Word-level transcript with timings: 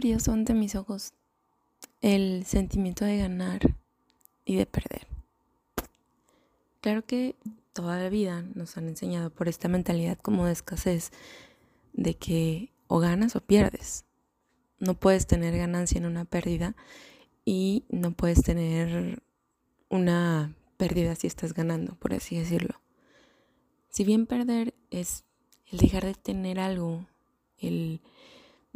Curioso 0.00 0.32
ante 0.32 0.54
mis 0.54 0.76
ojos 0.76 1.12
el 2.00 2.46
sentimiento 2.46 3.04
de 3.04 3.18
ganar 3.18 3.76
y 4.46 4.56
de 4.56 4.64
perder. 4.64 5.06
Claro 6.80 7.04
que 7.04 7.36
toda 7.74 7.98
la 7.98 8.08
vida 8.08 8.42
nos 8.54 8.78
han 8.78 8.88
enseñado 8.88 9.28
por 9.28 9.46
esta 9.46 9.68
mentalidad 9.68 10.16
como 10.16 10.46
de 10.46 10.52
escasez, 10.52 11.10
de 11.92 12.14
que 12.14 12.72
o 12.86 12.98
ganas 12.98 13.36
o 13.36 13.42
pierdes. 13.42 14.06
No 14.78 14.94
puedes 14.94 15.26
tener 15.26 15.54
ganancia 15.54 15.98
en 15.98 16.06
una 16.06 16.24
pérdida 16.24 16.74
y 17.44 17.84
no 17.90 18.12
puedes 18.12 18.42
tener 18.42 19.22
una 19.90 20.54
pérdida 20.78 21.14
si 21.14 21.26
estás 21.26 21.52
ganando, 21.52 21.94
por 21.96 22.14
así 22.14 22.38
decirlo. 22.38 22.80
Si 23.90 24.04
bien 24.04 24.24
perder 24.24 24.72
es 24.88 25.24
el 25.70 25.76
dejar 25.76 26.06
de 26.06 26.14
tener 26.14 26.58
algo, 26.58 27.06
el 27.58 28.00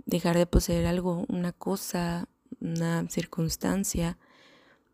dejar 0.07 0.37
de 0.37 0.47
poseer 0.47 0.87
algo, 0.87 1.25
una 1.29 1.53
cosa, 1.53 2.29
una 2.61 3.09
circunstancia, 3.09 4.19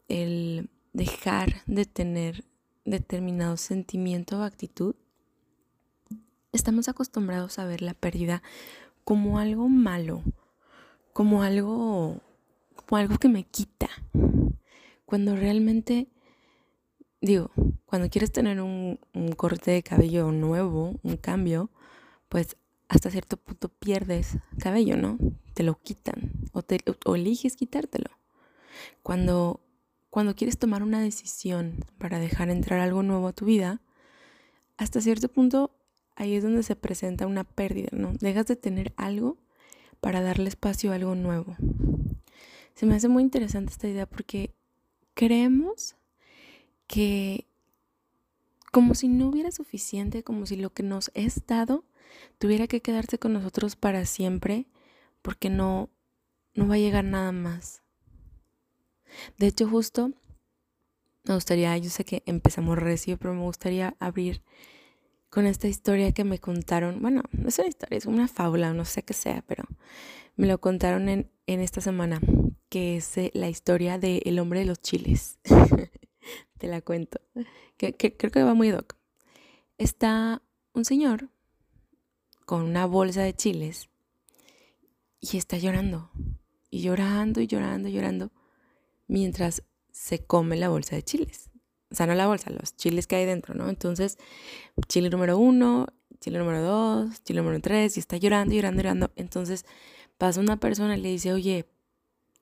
el 0.09 0.71
dejar 0.93 1.63
de 1.67 1.85
tener 1.85 2.45
determinado 2.85 3.57
sentimiento 3.57 4.39
o 4.39 4.43
actitud, 4.43 4.95
estamos 6.53 6.89
acostumbrados 6.89 7.59
a 7.59 7.65
ver 7.65 7.83
la 7.83 7.95
pérdida 7.95 8.43
como 9.05 9.39
algo 9.39 9.69
malo, 9.69 10.23
como 11.13 11.43
algo, 11.43 12.21
como 12.75 12.99
algo 12.99 13.19
que 13.19 13.29
me 13.29 13.45
quita. 13.45 13.89
Cuando 15.05 15.37
realmente, 15.37 16.09
digo, 17.21 17.51
cuando 17.87 18.09
quieres 18.09 18.33
tener 18.33 18.61
un, 18.61 18.99
corte 19.37 19.73
de 19.73 19.83
cabello 19.83 20.31
nuevo, 20.31 20.95
un 21.03 21.17
cambio, 21.17 21.71
pues 22.29 22.57
hasta 22.91 23.09
cierto 23.09 23.37
punto 23.37 23.69
pierdes 23.69 24.37
cabello, 24.59 24.97
¿no? 24.97 25.17
Te 25.55 25.63
lo 25.63 25.81
quitan 25.81 26.33
o, 26.53 26.63
te, 26.63 26.81
eliges 27.07 27.55
quitártelo. 27.55 28.11
Cuando, 29.05 29.61
cuando 30.11 30.35
quieres 30.35 30.59
tomar 30.59 30.83
una 30.83 31.01
decisión 31.01 31.85
para 31.99 32.19
dejar 32.19 32.51
entrar 32.51 32.81
algo 32.81 33.05
nuevo 33.05 33.29
a 33.29 33.33
tu 33.33 33.45
vida, 33.45 33.81
hasta 34.77 35.01
cierto 35.01 35.29
punto 35.29 35.71
ahí 36.17 36.35
es 36.35 36.43
donde 36.43 36.65
se 36.65 36.75
presenta 36.75 37.29
una 37.29 37.45
pérdida, 37.45 37.91
¿no? 37.93 38.13
Dejas 38.15 38.47
de 38.47 38.57
tener 38.57 38.93
algo 38.97 39.39
para 40.01 40.21
darle 40.21 40.49
espacio 40.49 40.91
a 40.91 40.97
algo 40.97 41.15
nuevo. 41.15 41.57
Se 42.75 42.87
me 42.87 42.97
hace 42.97 43.07
muy 43.07 43.23
interesante 43.23 43.71
esta 43.71 43.87
idea 43.87 44.07
porque 44.07 44.53
creemos 45.15 45.95
que 46.89 47.47
como 48.73 48.97
si 48.97 49.07
no 49.07 49.29
hubiera 49.29 49.53
suficiente, 49.53 50.25
como 50.25 50.45
si 50.45 50.57
lo 50.57 50.71
que 50.71 50.83
nos 50.83 51.13
es 51.15 51.47
dado 51.47 51.85
tuviera 52.39 52.67
que 52.67 52.81
quedarse 52.81 53.19
con 53.19 53.33
nosotros 53.33 53.77
para 53.77 54.05
siempre, 54.07 54.67
porque 55.23 55.51
no, 55.51 55.91
no 56.55 56.69
va 56.69 56.75
a 56.75 56.79
llegar 56.79 57.05
nada 57.05 57.33
más. 57.33 57.83
De 59.39 59.47
hecho, 59.49 59.69
justo 59.69 60.13
me 61.25 61.35
gustaría, 61.35 61.77
yo 61.79 61.91
sé 61.91 62.05
que 62.05 62.23
empezamos 62.27 62.79
recién, 62.79 63.19
pero 63.19 63.35
me 63.35 63.43
gustaría 63.43 63.95
abrir 63.99 64.43
con 65.29 65.47
esta 65.47 65.69
historia 65.69 66.13
que 66.13 66.25
me 66.25 66.39
contaron. 66.39 67.01
Bueno, 67.01 67.23
no 67.33 67.49
es 67.49 67.59
una 67.59 67.69
historia, 67.69 67.99
es 67.99 68.07
una 68.07 68.29
fábula, 68.29 68.73
no 68.73 68.85
sé 68.85 69.03
qué 69.03 69.15
sea, 69.15 69.43
pero 69.47 69.65
me 70.37 70.47
lo 70.47 70.61
contaron 70.61 71.09
en, 71.09 71.31
en 71.47 71.61
esta 71.61 71.81
semana, 71.81 72.21
que 72.69 72.97
es 72.97 73.17
eh, 73.19 73.31
la 73.35 73.49
historia 73.49 73.99
de 73.99 74.23
hombre 74.41 74.61
de 74.61 74.67
los 74.67 74.81
chiles. 74.81 75.39
Te 76.59 76.67
la 76.67 76.81
cuento. 76.81 77.21
Que, 77.77 77.95
creo 77.95 78.31
que 78.31 78.43
va 78.43 78.55
muy 78.55 78.71
doc. 78.71 78.97
Está 79.79 80.43
un 80.75 80.85
señor 80.85 81.29
con 82.51 82.63
una 82.63 82.85
bolsa 82.85 83.23
de 83.23 83.33
chiles 83.33 83.89
y 85.21 85.37
está 85.37 85.57
llorando. 85.57 86.11
Y 86.69 86.83
llorando 86.83 87.41
y 87.41 87.47
llorando 87.47 87.89
y 87.89 87.93
llorando 87.93 88.33
mientras 89.07 89.63
se 89.93 90.25
come 90.25 90.57
la 90.57 90.69
bolsa 90.69 90.97
de 90.97 91.05
chiles 91.05 91.51
o 91.91 91.95
sea, 91.95 92.07
no 92.07 92.15
la 92.15 92.29
bolsa, 92.29 92.51
los 92.51 92.77
chiles 92.77 93.07
que 93.07 93.17
hay 93.17 93.27
dentro, 93.27 93.55
¿no? 93.55 93.69
Entonces, 93.69 94.17
chile 94.87 95.11
número 95.11 95.39
uno, 95.39 95.87
chile 96.21 96.39
número 96.39 96.63
dos, 96.63 97.23
chile 97.25 97.41
número 97.41 97.61
tres, 97.61 97.97
y 97.97 98.01
está 98.01 98.17
llorando, 98.17 98.55
llorando, 98.55 98.81
llorando. 98.81 99.11
Entonces, 99.17 99.67
pasa 100.17 100.41
una 100.41 100.59
persona 100.59 100.97
y 100.97 101.01
le 101.01 101.09
dice, 101.09 101.33
oye, 101.33 101.67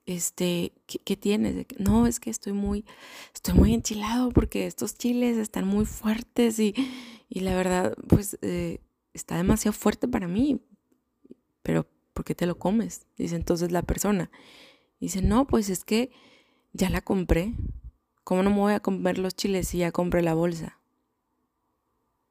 este, 0.05 0.73
¿qué, 0.85 1.17
tienes? 1.17 1.65
No, 1.79 2.05
es 2.05 2.19
que 2.19 2.29
estoy 2.29 2.53
muy, 2.53 2.85
estoy 3.33 3.55
muy 3.55 3.73
enchilado 3.73 4.29
porque 4.29 4.67
estos 4.67 4.95
chiles 4.95 5.37
están 5.37 5.65
muy 5.65 5.85
fuertes 5.85 6.59
y, 6.59 6.75
y 7.27 7.39
la 7.39 7.55
verdad, 7.55 7.95
pues, 8.07 8.37
eh, 8.43 8.79
está 9.13 9.37
demasiado 9.37 9.73
fuerte 9.73 10.07
para 10.07 10.27
mí. 10.27 10.61
Pero, 11.63 11.87
¿por 12.13 12.25
qué 12.25 12.35
te 12.35 12.45
lo 12.45 12.57
comes? 12.57 13.05
Dice 13.17 13.35
entonces 13.35 13.71
la 13.71 13.83
persona. 13.83 14.31
Dice, 14.99 15.21
no, 15.21 15.47
pues 15.47 15.69
es 15.69 15.83
que 15.83 16.11
ya 16.73 16.89
la 16.89 17.01
compré. 17.01 17.53
¿Cómo 18.23 18.43
no 18.43 18.49
me 18.51 18.57
voy 18.57 18.73
a 18.73 18.79
comer 18.79 19.17
los 19.17 19.35
chiles 19.35 19.67
si 19.67 19.79
ya 19.79 19.91
compré 19.91 20.21
la 20.21 20.33
bolsa? 20.33 20.79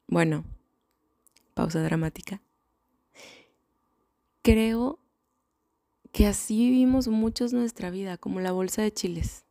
Bueno, 0.06 0.44
pausa 1.55 1.83
dramática. 1.83 2.41
Creo 4.43 4.99
que 6.12 6.27
así 6.27 6.56
vivimos 6.71 7.09
muchos 7.09 7.53
nuestra 7.53 7.91
vida, 7.91 8.17
como 8.17 8.41
la 8.41 8.53
bolsa 8.53 8.83
de 8.83 8.93
chiles, 8.93 9.44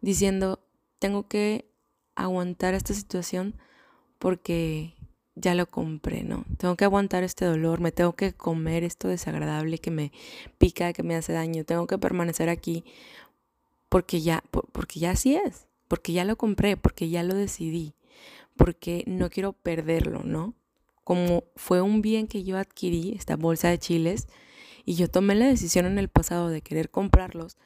diciendo, 0.00 0.66
tengo 0.98 1.28
que 1.28 1.70
aguantar 2.14 2.74
esta 2.74 2.94
situación 2.94 3.56
porque 4.18 4.93
ya 5.36 5.54
lo 5.54 5.66
compré, 5.66 6.22
¿no? 6.22 6.44
Tengo 6.58 6.76
que 6.76 6.84
aguantar 6.84 7.24
este 7.24 7.44
dolor, 7.44 7.80
me 7.80 7.92
tengo 7.92 8.14
que 8.14 8.32
comer 8.32 8.84
esto 8.84 9.08
desagradable 9.08 9.78
que 9.78 9.90
me 9.90 10.12
pica, 10.58 10.92
que 10.92 11.02
me 11.02 11.16
hace 11.16 11.32
daño, 11.32 11.64
tengo 11.64 11.86
que 11.86 11.98
permanecer 11.98 12.48
aquí 12.48 12.84
porque 13.94 14.20
ya, 14.22 14.42
porque 14.72 14.98
ya 14.98 15.12
así 15.12 15.36
es, 15.36 15.68
porque 15.86 16.12
ya 16.12 16.24
lo 16.24 16.36
compré, 16.36 16.76
porque 16.76 17.10
ya 17.10 17.22
lo 17.22 17.34
decidí, 17.34 17.94
porque 18.56 19.04
no 19.06 19.30
quiero 19.30 19.52
perderlo, 19.52 20.24
¿no? 20.24 20.54
Como 21.04 21.44
fue 21.54 21.80
un 21.80 22.02
bien 22.02 22.26
que 22.26 22.42
yo 22.42 22.58
adquirí, 22.58 23.12
esta 23.16 23.36
bolsa 23.36 23.68
de 23.68 23.78
chiles, 23.78 24.26
y 24.84 24.96
yo 24.96 25.08
tomé 25.08 25.36
la 25.36 25.46
decisión 25.46 25.86
en 25.86 25.98
el 25.98 26.08
pasado 26.08 26.48
de 26.48 26.60
querer 26.60 26.90
comprarlos, 26.90 27.56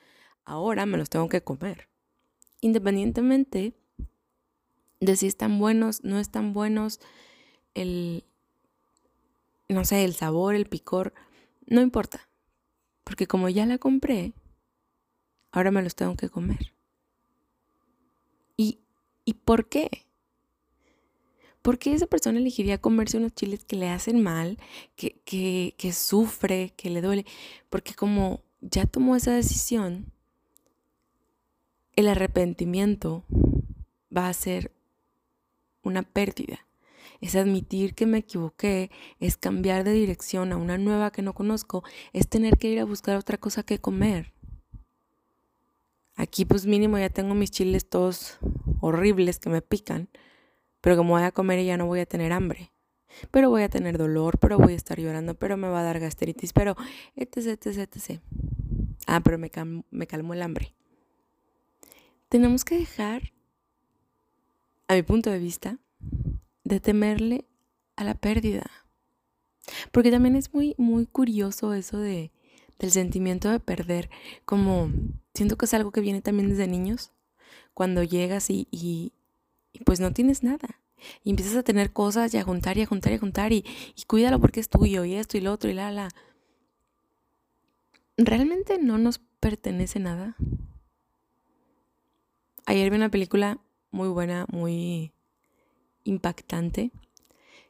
ahora 0.44 0.84
me 0.84 0.98
los 0.98 1.08
tengo 1.08 1.30
que 1.30 1.42
comer. 1.42 1.88
Independientemente 2.60 3.72
de 5.00 5.16
si 5.16 5.28
están 5.28 5.58
buenos, 5.58 6.04
no 6.04 6.18
están 6.18 6.52
buenos, 6.52 7.00
el, 7.80 8.24
no 9.68 9.84
sé, 9.84 10.04
el 10.04 10.14
sabor, 10.14 10.54
el 10.54 10.66
picor, 10.66 11.14
no 11.66 11.80
importa. 11.80 12.28
Porque 13.04 13.26
como 13.26 13.48
ya 13.48 13.66
la 13.66 13.78
compré, 13.78 14.32
ahora 15.50 15.70
me 15.70 15.82
los 15.82 15.94
tengo 15.94 16.16
que 16.16 16.28
comer. 16.28 16.74
¿Y, 18.56 18.80
¿y 19.24 19.34
por 19.34 19.68
qué? 19.68 20.06
¿Por 21.62 21.78
qué 21.78 21.92
esa 21.92 22.06
persona 22.06 22.38
elegiría 22.38 22.80
comerse 22.80 23.18
unos 23.18 23.34
chiles 23.34 23.64
que 23.64 23.76
le 23.76 23.88
hacen 23.88 24.22
mal, 24.22 24.58
que, 24.96 25.20
que, 25.24 25.74
que 25.76 25.92
sufre, 25.92 26.72
que 26.76 26.90
le 26.90 27.00
duele? 27.00 27.26
Porque 27.68 27.94
como 27.94 28.42
ya 28.60 28.86
tomó 28.86 29.16
esa 29.16 29.32
decisión, 29.34 30.12
el 31.96 32.08
arrepentimiento 32.08 33.24
va 34.16 34.28
a 34.28 34.32
ser 34.32 34.72
una 35.82 36.02
pérdida. 36.02 36.67
Es 37.20 37.34
admitir 37.34 37.94
que 37.94 38.06
me 38.06 38.18
equivoqué, 38.18 38.90
es 39.18 39.36
cambiar 39.36 39.84
de 39.84 39.92
dirección 39.92 40.52
a 40.52 40.56
una 40.56 40.78
nueva 40.78 41.10
que 41.10 41.22
no 41.22 41.34
conozco, 41.34 41.82
es 42.12 42.28
tener 42.28 42.58
que 42.58 42.68
ir 42.68 42.80
a 42.80 42.84
buscar 42.84 43.16
otra 43.16 43.38
cosa 43.38 43.62
que 43.62 43.80
comer. 43.80 44.32
Aquí 46.14 46.44
pues 46.44 46.66
mínimo 46.66 46.98
ya 46.98 47.10
tengo 47.10 47.34
mis 47.34 47.50
chiles 47.50 47.88
todos 47.88 48.38
horribles 48.80 49.38
que 49.38 49.50
me 49.50 49.62
pican, 49.62 50.08
pero 50.80 50.96
como 50.96 51.14
voy 51.14 51.22
a 51.22 51.32
comer 51.32 51.64
ya 51.64 51.76
no 51.76 51.86
voy 51.86 52.00
a 52.00 52.06
tener 52.06 52.32
hambre. 52.32 52.72
Pero 53.30 53.50
voy 53.50 53.62
a 53.62 53.68
tener 53.68 53.98
dolor, 53.98 54.38
pero 54.38 54.58
voy 54.58 54.74
a 54.74 54.76
estar 54.76 54.98
llorando, 54.98 55.34
pero 55.34 55.56
me 55.56 55.68
va 55.68 55.80
a 55.80 55.84
dar 55.84 55.98
gastritis, 55.98 56.52
pero 56.52 56.76
etc, 57.16 57.58
etc, 57.66 57.78
etc. 57.78 58.20
Ah, 59.06 59.20
pero 59.20 59.38
me, 59.38 59.50
me 59.90 60.06
calmo 60.06 60.34
el 60.34 60.42
hambre. 60.42 60.74
Tenemos 62.28 62.64
que 62.64 62.78
dejar, 62.78 63.32
a 64.86 64.94
mi 64.94 65.02
punto 65.02 65.30
de 65.30 65.38
vista, 65.38 65.78
de 66.68 66.80
temerle 66.80 67.46
a 67.96 68.04
la 68.04 68.14
pérdida. 68.14 68.70
Porque 69.90 70.10
también 70.10 70.36
es 70.36 70.54
muy, 70.54 70.74
muy 70.78 71.06
curioso 71.06 71.74
eso 71.74 71.98
de, 71.98 72.30
del 72.78 72.92
sentimiento 72.92 73.50
de 73.50 73.60
perder, 73.60 74.10
como 74.44 74.90
siento 75.34 75.56
que 75.56 75.66
es 75.66 75.74
algo 75.74 75.90
que 75.90 76.00
viene 76.00 76.22
también 76.22 76.48
desde 76.50 76.68
niños, 76.68 77.12
cuando 77.74 78.02
llegas 78.02 78.50
y, 78.50 78.68
y, 78.70 79.12
pues 79.84 80.00
no 80.00 80.12
tienes 80.12 80.42
nada. 80.42 80.80
Y 81.22 81.30
empiezas 81.30 81.56
a 81.56 81.62
tener 81.62 81.92
cosas 81.92 82.32
y 82.34 82.38
a 82.38 82.42
juntar 82.42 82.76
y 82.76 82.82
a 82.82 82.86
juntar 82.86 83.12
y 83.12 83.16
a 83.16 83.18
juntar 83.18 83.52
y, 83.52 83.64
y 83.94 84.02
cuídalo 84.06 84.40
porque 84.40 84.60
es 84.60 84.68
tuyo 84.68 85.04
y 85.04 85.14
esto 85.14 85.36
y 85.36 85.40
lo 85.40 85.52
otro 85.52 85.70
y 85.70 85.74
la, 85.74 85.92
la. 85.92 86.08
Realmente 88.16 88.78
no 88.78 88.98
nos 88.98 89.18
pertenece 89.18 90.00
nada. 90.00 90.36
Ayer 92.66 92.90
vi 92.90 92.96
una 92.96 93.10
película 93.10 93.60
muy 93.92 94.08
buena, 94.08 94.44
muy 94.50 95.12
impactante, 96.08 96.90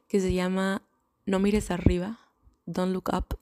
que 0.07 0.19
se 0.19 0.33
llama 0.33 0.81
No 1.25 1.39
mires 1.39 1.71
arriba, 1.71 2.19
Don't 2.65 2.93
Look 2.93 3.09
Up 3.13 3.39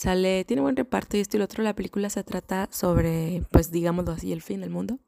Sale, 0.00 0.46
tiene 0.46 0.62
buen 0.62 0.76
reparto 0.76 1.18
y 1.18 1.20
esto 1.20 1.36
y 1.36 1.40
lo 1.40 1.44
otro. 1.44 1.62
La 1.62 1.74
película 1.74 2.08
se 2.08 2.24
trata 2.24 2.70
sobre, 2.72 3.44
pues 3.50 3.70
digámoslo 3.70 4.12
así, 4.12 4.32
el 4.32 4.40
fin 4.40 4.62
del 4.62 4.70
mundo. 4.70 4.98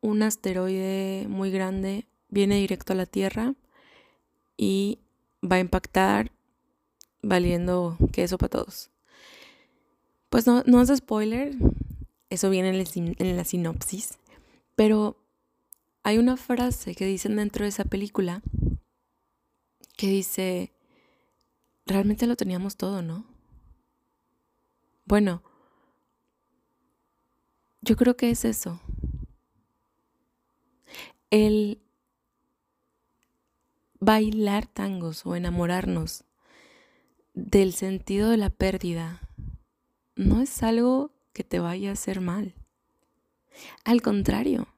Un 0.00 0.22
asteroide 0.22 1.26
muy 1.28 1.50
grande 1.50 2.06
viene 2.30 2.56
directo 2.56 2.94
a 2.94 2.96
la 2.96 3.04
Tierra 3.04 3.52
y 4.56 4.98
va 5.42 5.56
a 5.56 5.60
impactar 5.60 6.32
valiendo 7.20 7.98
queso 8.12 8.38
para 8.38 8.48
todos. 8.48 8.88
Pues 10.30 10.46
no, 10.46 10.62
no 10.64 10.80
es 10.80 10.88
spoiler, 10.96 11.54
eso 12.30 12.48
viene 12.48 12.70
en, 12.70 13.36
la 13.36 13.44
sinopsis, 13.44 14.18
pero 14.74 15.18
hay 16.04 16.18
una 16.18 16.36
frase 16.36 16.94
que 16.94 17.06
dicen 17.06 17.36
dentro 17.36 17.64
de 17.64 17.70
esa 17.70 17.84
película 17.84 18.42
que 19.96 20.06
dice, 20.08 20.74
realmente 21.86 22.26
lo 22.26 22.36
teníamos 22.36 22.76
todo, 22.76 23.00
¿no? 23.00 23.24
Bueno, 25.06 25.42
yo 27.80 27.96
creo 27.96 28.16
que 28.16 28.30
es 28.30 28.44
eso. 28.44 28.80
El 31.30 31.80
bailar 33.98 34.66
tangos 34.66 35.24
o 35.24 35.36
enamorarnos 35.36 36.24
del 37.32 37.72
sentido 37.72 38.28
de 38.28 38.36
la 38.36 38.50
pérdida 38.50 39.22
no 40.16 40.42
es 40.42 40.62
algo 40.62 41.12
que 41.32 41.44
te 41.44 41.60
vaya 41.60 41.90
a 41.90 41.94
hacer 41.94 42.20
mal. 42.20 42.54
Al 43.84 44.02
contrario, 44.02 44.73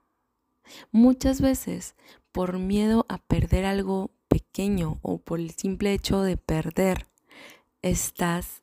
muchas 0.91 1.41
veces 1.41 1.95
por 2.33 2.59
miedo 2.59 3.07
a 3.09 3.19
perder 3.19 3.65
algo 3.65 4.11
pequeño 4.29 4.99
o 5.03 5.19
por 5.19 5.41
el 5.41 5.51
simple 5.53 5.93
hecho 5.93 6.23
de 6.23 6.37
perder, 6.37 7.07
estás 7.83 8.63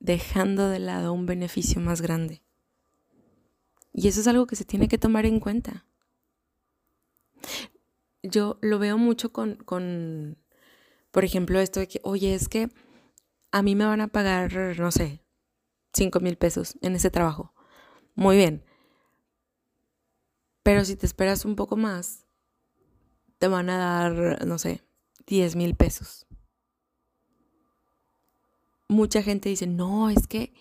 dejando 0.00 0.68
de 0.68 0.78
lado 0.78 1.12
un 1.12 1.26
beneficio 1.26 1.80
más 1.80 2.00
grande. 2.00 2.42
Y 3.92 4.08
eso 4.08 4.20
es 4.20 4.26
algo 4.28 4.46
que 4.46 4.56
se 4.56 4.64
tiene 4.64 4.88
que 4.88 4.98
tomar 4.98 5.26
en 5.26 5.40
cuenta. 5.40 5.84
Yo 8.22 8.58
lo 8.60 8.78
veo 8.78 8.98
mucho 8.98 9.32
con, 9.32 9.56
con 9.56 10.38
por 11.10 11.24
ejemplo, 11.24 11.58
esto 11.60 11.80
de 11.80 11.88
que, 11.88 12.00
oye, 12.04 12.34
es 12.34 12.48
que 12.48 12.68
a 13.50 13.62
mí 13.62 13.74
me 13.74 13.86
van 13.86 14.00
a 14.00 14.08
pagar, 14.08 14.78
no 14.78 14.92
sé, 14.92 15.22
5 15.94 16.20
mil 16.20 16.36
pesos 16.36 16.78
en 16.82 16.94
ese 16.94 17.10
trabajo. 17.10 17.54
Muy 18.14 18.36
bien. 18.36 18.64
Pero 20.68 20.84
si 20.84 20.96
te 20.96 21.06
esperas 21.06 21.46
un 21.46 21.56
poco 21.56 21.78
más, 21.78 22.26
te 23.38 23.48
van 23.48 23.70
a 23.70 23.78
dar, 23.78 24.46
no 24.46 24.58
sé, 24.58 24.84
10 25.26 25.56
mil 25.56 25.74
pesos. 25.74 26.26
Mucha 28.86 29.22
gente 29.22 29.48
dice, 29.48 29.66
no, 29.66 30.10
es 30.10 30.26
que 30.26 30.52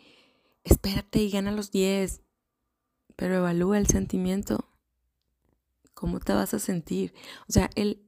espérate 0.63 1.19
y 1.19 1.29
gana 1.29 1.51
los 1.51 1.71
10. 1.71 2.21
Pero 3.17 3.35
evalúa 3.35 3.79
el 3.79 3.87
sentimiento. 3.87 4.69
¿Cómo 5.93 6.21
te 6.21 6.31
vas 6.31 6.53
a 6.53 6.59
sentir? 6.59 7.13
O 7.49 7.51
sea, 7.51 7.69
el, 7.75 8.01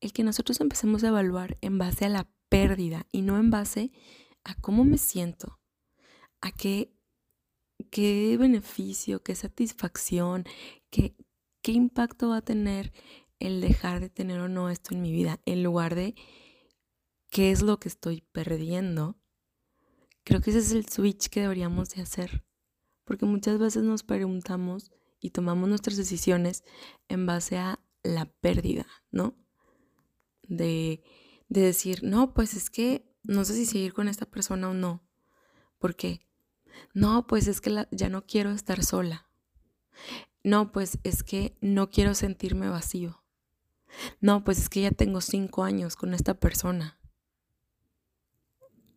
el 0.00 0.12
que 0.12 0.24
nosotros 0.24 0.60
empecemos 0.60 1.04
a 1.04 1.08
evaluar 1.10 1.58
en 1.60 1.78
base 1.78 2.06
a 2.06 2.08
la 2.08 2.28
pérdida 2.48 3.06
y 3.12 3.22
no 3.22 3.38
en 3.38 3.52
base 3.52 3.92
a 4.42 4.56
cómo 4.56 4.84
me 4.84 4.98
siento, 4.98 5.60
a 6.40 6.50
qué, 6.50 6.92
qué 7.92 8.36
beneficio, 8.36 9.22
qué 9.22 9.36
satisfacción, 9.36 10.44
qué, 10.90 11.14
qué 11.66 11.72
impacto 11.72 12.28
va 12.28 12.36
a 12.36 12.42
tener 12.42 12.92
el 13.40 13.60
dejar 13.60 13.98
de 13.98 14.08
tener 14.08 14.38
o 14.38 14.48
no 14.48 14.70
esto 14.70 14.94
en 14.94 15.02
mi 15.02 15.10
vida, 15.10 15.40
en 15.46 15.64
lugar 15.64 15.96
de 15.96 16.14
qué 17.28 17.50
es 17.50 17.60
lo 17.60 17.80
que 17.80 17.88
estoy 17.88 18.20
perdiendo. 18.20 19.16
Creo 20.22 20.40
que 20.40 20.50
ese 20.50 20.60
es 20.60 20.70
el 20.70 20.88
switch 20.88 21.28
que 21.28 21.40
deberíamos 21.40 21.88
de 21.88 22.02
hacer, 22.02 22.44
porque 23.02 23.26
muchas 23.26 23.58
veces 23.58 23.82
nos 23.82 24.04
preguntamos 24.04 24.92
y 25.18 25.30
tomamos 25.30 25.68
nuestras 25.68 25.96
decisiones 25.96 26.62
en 27.08 27.26
base 27.26 27.58
a 27.58 27.80
la 28.04 28.26
pérdida, 28.26 28.86
¿no? 29.10 29.34
De, 30.44 31.02
de 31.48 31.62
decir, 31.62 32.04
no, 32.04 32.32
pues 32.32 32.54
es 32.54 32.70
que 32.70 33.12
no 33.24 33.44
sé 33.44 33.54
si 33.54 33.66
seguir 33.66 33.92
con 33.92 34.06
esta 34.06 34.26
persona 34.26 34.70
o 34.70 34.72
no. 34.72 35.02
¿Por 35.80 35.96
qué? 35.96 36.20
No, 36.94 37.26
pues 37.26 37.48
es 37.48 37.60
que 37.60 37.88
ya 37.90 38.08
no 38.08 38.24
quiero 38.24 38.52
estar 38.52 38.84
sola. 38.84 39.28
No, 40.46 40.70
pues 40.70 41.00
es 41.02 41.24
que 41.24 41.56
no 41.60 41.90
quiero 41.90 42.14
sentirme 42.14 42.68
vacío. 42.68 43.20
No, 44.20 44.44
pues 44.44 44.58
es 44.60 44.68
que 44.68 44.82
ya 44.82 44.92
tengo 44.92 45.20
cinco 45.20 45.64
años 45.64 45.96
con 45.96 46.14
esta 46.14 46.34
persona. 46.34 47.00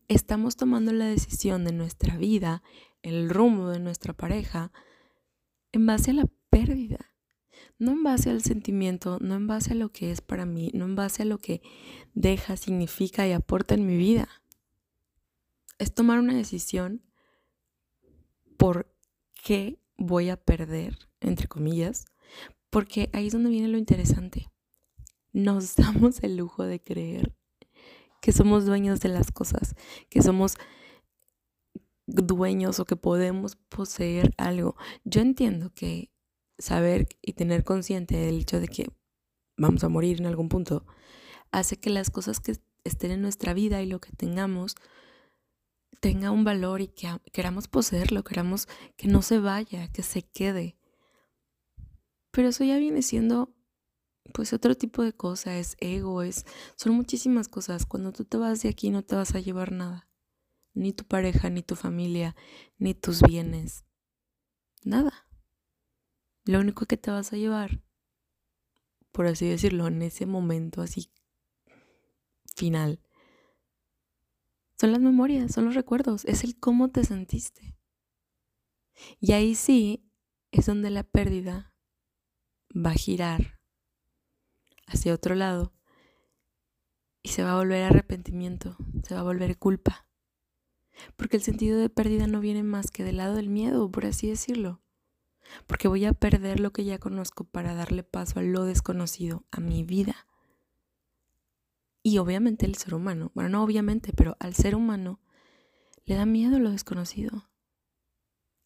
Estamos 0.07 0.57
tomando 0.57 0.93
la 0.93 1.05
decisión 1.05 1.65
de 1.65 1.71
nuestra 1.71 2.17
vida, 2.17 2.61
el 3.01 3.31
rumbo 3.31 3.69
de 3.69 3.79
nuestra 3.79 4.13
pareja, 4.13 4.71
en 5.71 5.87
base 5.87 6.11
a 6.11 6.13
la 6.13 6.25
pérdida. 6.51 7.15
No 7.79 7.93
en 7.93 8.03
base 8.03 8.29
al 8.29 8.43
sentimiento, 8.43 9.17
no 9.19 9.33
en 9.33 9.47
base 9.47 9.71
a 9.71 9.75
lo 9.75 9.91
que 9.91 10.11
es 10.11 10.21
para 10.21 10.45
mí, 10.45 10.69
no 10.75 10.85
en 10.85 10.93
base 10.93 11.23
a 11.23 11.25
lo 11.25 11.39
que 11.39 11.63
deja, 12.13 12.57
significa 12.57 13.27
y 13.27 13.31
aporta 13.31 13.73
en 13.73 13.87
mi 13.87 13.97
vida. 13.97 14.29
Es 15.79 15.95
tomar 15.95 16.19
una 16.19 16.35
decisión 16.35 17.01
por 18.55 18.93
qué 19.43 19.79
voy 19.99 20.29
a 20.29 20.37
perder, 20.37 20.97
entre 21.19 21.47
comillas, 21.47 22.05
porque 22.69 23.09
ahí 23.13 23.27
es 23.27 23.33
donde 23.33 23.49
viene 23.49 23.67
lo 23.67 23.77
interesante. 23.77 24.47
Nos 25.31 25.75
damos 25.75 26.23
el 26.23 26.37
lujo 26.37 26.63
de 26.63 26.81
creer 26.81 27.35
que 28.21 28.31
somos 28.31 28.65
dueños 28.65 28.99
de 28.99 29.09
las 29.09 29.31
cosas, 29.31 29.75
que 30.09 30.21
somos 30.21 30.55
dueños 32.05 32.79
o 32.79 32.85
que 32.85 32.95
podemos 32.95 33.55
poseer 33.55 34.33
algo. 34.37 34.75
Yo 35.03 35.21
entiendo 35.21 35.71
que 35.73 36.09
saber 36.57 37.07
y 37.21 37.33
tener 37.33 37.63
consciente 37.63 38.17
del 38.17 38.39
hecho 38.39 38.59
de 38.59 38.67
que 38.67 38.89
vamos 39.57 39.83
a 39.83 39.89
morir 39.89 40.19
en 40.19 40.25
algún 40.25 40.49
punto 40.49 40.85
hace 41.51 41.77
que 41.77 41.89
las 41.89 42.09
cosas 42.09 42.39
que 42.39 42.57
estén 42.83 43.11
en 43.11 43.21
nuestra 43.21 43.53
vida 43.53 43.81
y 43.81 43.85
lo 43.85 43.99
que 43.99 44.11
tengamos 44.11 44.75
tenga 45.99 46.31
un 46.31 46.43
valor 46.43 46.81
y 46.81 46.87
que 46.87 47.09
queramos 47.31 47.67
poseerlo, 47.67 48.23
queramos 48.23 48.67
que 48.95 49.07
no 49.07 49.21
se 49.21 49.39
vaya, 49.39 49.87
que 49.91 50.03
se 50.03 50.23
quede. 50.23 50.77
Pero 52.31 52.49
eso 52.49 52.63
ya 52.63 52.77
viene 52.77 53.01
siendo 53.01 53.55
pues 54.33 54.53
otro 54.53 54.75
tipo 54.75 55.03
de 55.03 55.13
cosa, 55.13 55.57
es 55.57 55.75
ego, 55.79 56.21
es 56.21 56.45
son 56.75 56.93
muchísimas 56.93 57.47
cosas. 57.47 57.85
Cuando 57.85 58.11
tú 58.11 58.25
te 58.25 58.37
vas 58.37 58.61
de 58.61 58.69
aquí 58.69 58.89
no 58.89 59.03
te 59.03 59.15
vas 59.15 59.35
a 59.35 59.39
llevar 59.39 59.71
nada. 59.71 60.07
Ni 60.73 60.93
tu 60.93 61.03
pareja, 61.03 61.49
ni 61.49 61.63
tu 61.63 61.75
familia, 61.75 62.35
ni 62.77 62.93
tus 62.93 63.21
bienes. 63.21 63.85
Nada. 64.83 65.27
Lo 66.45 66.59
único 66.59 66.85
que 66.85 66.97
te 66.97 67.11
vas 67.11 67.33
a 67.33 67.37
llevar, 67.37 67.81
por 69.11 69.27
así 69.27 69.47
decirlo, 69.47 69.87
en 69.87 70.01
ese 70.01 70.25
momento 70.25 70.81
así 70.81 71.11
final, 72.55 72.99
son 74.79 74.93
las 74.93 75.01
memorias, 75.01 75.51
son 75.51 75.65
los 75.65 75.75
recuerdos, 75.75 76.23
es 76.25 76.43
el 76.43 76.57
cómo 76.57 76.89
te 76.89 77.03
sentiste. 77.03 77.75
Y 79.19 79.33
ahí 79.33 79.55
sí 79.55 80.09
es 80.51 80.65
donde 80.65 80.89
la 80.89 81.03
pérdida 81.03 81.73
va 82.73 82.91
a 82.91 82.95
girar 82.95 83.59
hacia 84.87 85.13
otro 85.13 85.35
lado 85.35 85.73
y 87.21 87.29
se 87.29 87.43
va 87.43 87.51
a 87.51 87.57
volver 87.57 87.83
arrepentimiento, 87.83 88.77
se 89.03 89.15
va 89.15 89.19
a 89.19 89.23
volver 89.23 89.57
culpa. 89.57 90.07
Porque 91.15 91.37
el 91.37 91.43
sentido 91.43 91.77
de 91.77 91.89
pérdida 91.89 92.27
no 92.27 92.39
viene 92.39 92.63
más 92.63 92.89
que 92.91 93.03
del 93.03 93.17
lado 93.17 93.35
del 93.35 93.49
miedo, 93.49 93.89
por 93.91 94.05
así 94.05 94.29
decirlo. 94.29 94.81
Porque 95.67 95.87
voy 95.87 96.05
a 96.05 96.13
perder 96.13 96.59
lo 96.59 96.71
que 96.71 96.85
ya 96.85 96.99
conozco 96.99 97.43
para 97.43 97.73
darle 97.73 98.03
paso 98.03 98.39
a 98.39 98.43
lo 98.43 98.63
desconocido, 98.63 99.45
a 99.51 99.59
mi 99.59 99.83
vida. 99.83 100.28
Y 102.09 102.17
obviamente 102.17 102.65
el 102.65 102.73
ser 102.73 102.95
humano, 102.95 103.31
bueno, 103.35 103.51
no 103.51 103.63
obviamente, 103.63 104.13
pero 104.13 104.35
al 104.39 104.55
ser 104.55 104.73
humano 104.73 105.19
le 106.05 106.15
da 106.15 106.25
miedo 106.25 106.57
lo 106.57 106.71
desconocido. 106.71 107.51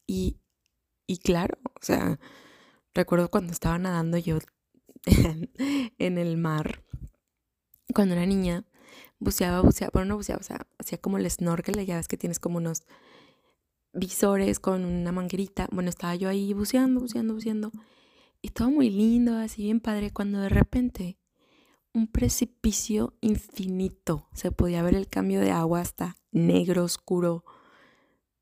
Y, 0.08 0.40
y 1.08 1.18
claro, 1.18 1.58
o 1.66 1.84
sea, 1.84 2.22
recuerdo 2.94 3.30
cuando 3.30 3.52
estaba 3.52 3.78
nadando 3.78 4.18
yo 4.18 4.40
en, 5.06 6.18
el 6.18 6.38
mar, 6.38 6.86
cuando 7.94 8.16
era 8.16 8.26
niña, 8.26 8.64
buceaba, 9.20 9.60
buceaba, 9.60 9.92
bueno, 9.94 10.08
no 10.08 10.16
buceaba, 10.16 10.40
o 10.40 10.44
sea, 10.44 10.66
hacía 10.80 11.00
como 11.00 11.18
el 11.18 11.30
snorkel, 11.30 11.86
ya 11.86 11.98
ves 11.98 12.08
que 12.08 12.16
tienes 12.16 12.40
como 12.40 12.60
unos 12.60 12.84
visores 13.92 14.62
con 14.62 14.86
una 14.86 15.12
manguerita. 15.12 15.68
Bueno, 15.70 15.90
estaba 15.90 16.16
yo 16.16 16.30
ahí 16.30 16.54
buceando, 16.54 17.02
buceando, 17.02 17.34
buceando. 17.34 17.74
Y 18.42 18.52
todo 18.52 18.72
muy 18.72 18.90
lindo, 18.90 19.36
así 19.36 19.64
bien 19.64 19.82
padre, 19.82 20.12
cuando 20.12 20.40
de 20.40 20.48
repente 20.48 21.18
un 21.94 22.08
precipicio 22.08 23.14
infinito. 23.22 24.28
Se 24.34 24.52
podía 24.52 24.84
ver 24.84 24.96
el 24.96 25.08
cambio 25.08 25.40
de 25.40 25.52
agua 25.52 25.80
hasta 25.80 26.18
negro, 26.32 26.84
oscuro. 26.84 27.46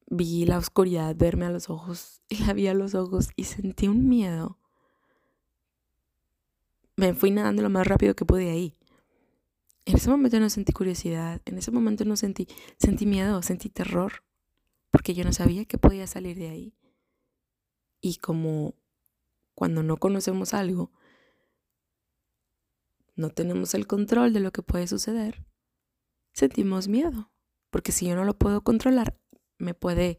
Vi 0.08 0.46
la 0.46 0.58
oscuridad 0.58 1.16
verme 1.16 1.46
a 1.46 1.52
los 1.52 1.70
ojos 1.70 2.22
y 2.30 2.38
la 2.44 2.54
vi 2.54 2.68
a 2.68 2.74
los 2.74 2.96
ojos 2.96 3.30
y 3.36 3.44
sentí 3.44 3.88
un 3.88 4.08
miedo. 4.08 4.58
Me 6.96 7.14
fui 7.14 7.32
nadando 7.32 7.62
lo 7.62 7.70
más 7.70 7.88
rápido 7.88 8.16
que 8.16 8.26
pude 8.26 8.50
ahí. 8.50 8.78
En 9.86 9.96
ese 9.96 10.10
momento 10.10 10.40
no 10.40 10.50
sentí 10.50 10.72
curiosidad, 10.74 11.42
en 11.46 11.58
ese 11.58 11.72
momento 11.72 12.06
no 12.06 12.16
sentí, 12.16 12.48
sentí 12.78 13.06
miedo, 13.06 13.42
sentí 13.42 13.70
terror. 13.70 14.24
porque 14.92 15.14
yo 15.14 15.24
no 15.24 15.32
sabía 15.32 15.64
que 15.66 15.78
podía 15.78 16.06
salir 16.06 16.38
de 16.38 16.50
ahí. 16.50 16.76
Y 18.02 18.18
como 18.18 18.76
cuando 19.56 19.84
no 19.84 19.98
conocemos 19.98 20.54
algo, 20.54 20.92
no 23.22 23.30
tenemos 23.30 23.74
el 23.76 23.88
control 23.88 24.34
de 24.34 24.40
lo 24.40 24.52
que 24.52 24.64
puede 24.64 24.88
suceder, 24.88 25.46
sentimos 26.34 26.88
miedo, 26.88 27.32
porque 27.70 27.92
si 27.92 28.08
yo 28.08 28.16
no 28.16 28.26
lo 28.26 28.38
puedo 28.38 28.64
controlar, 28.64 29.18
me 29.58 29.74
puede 29.74 30.18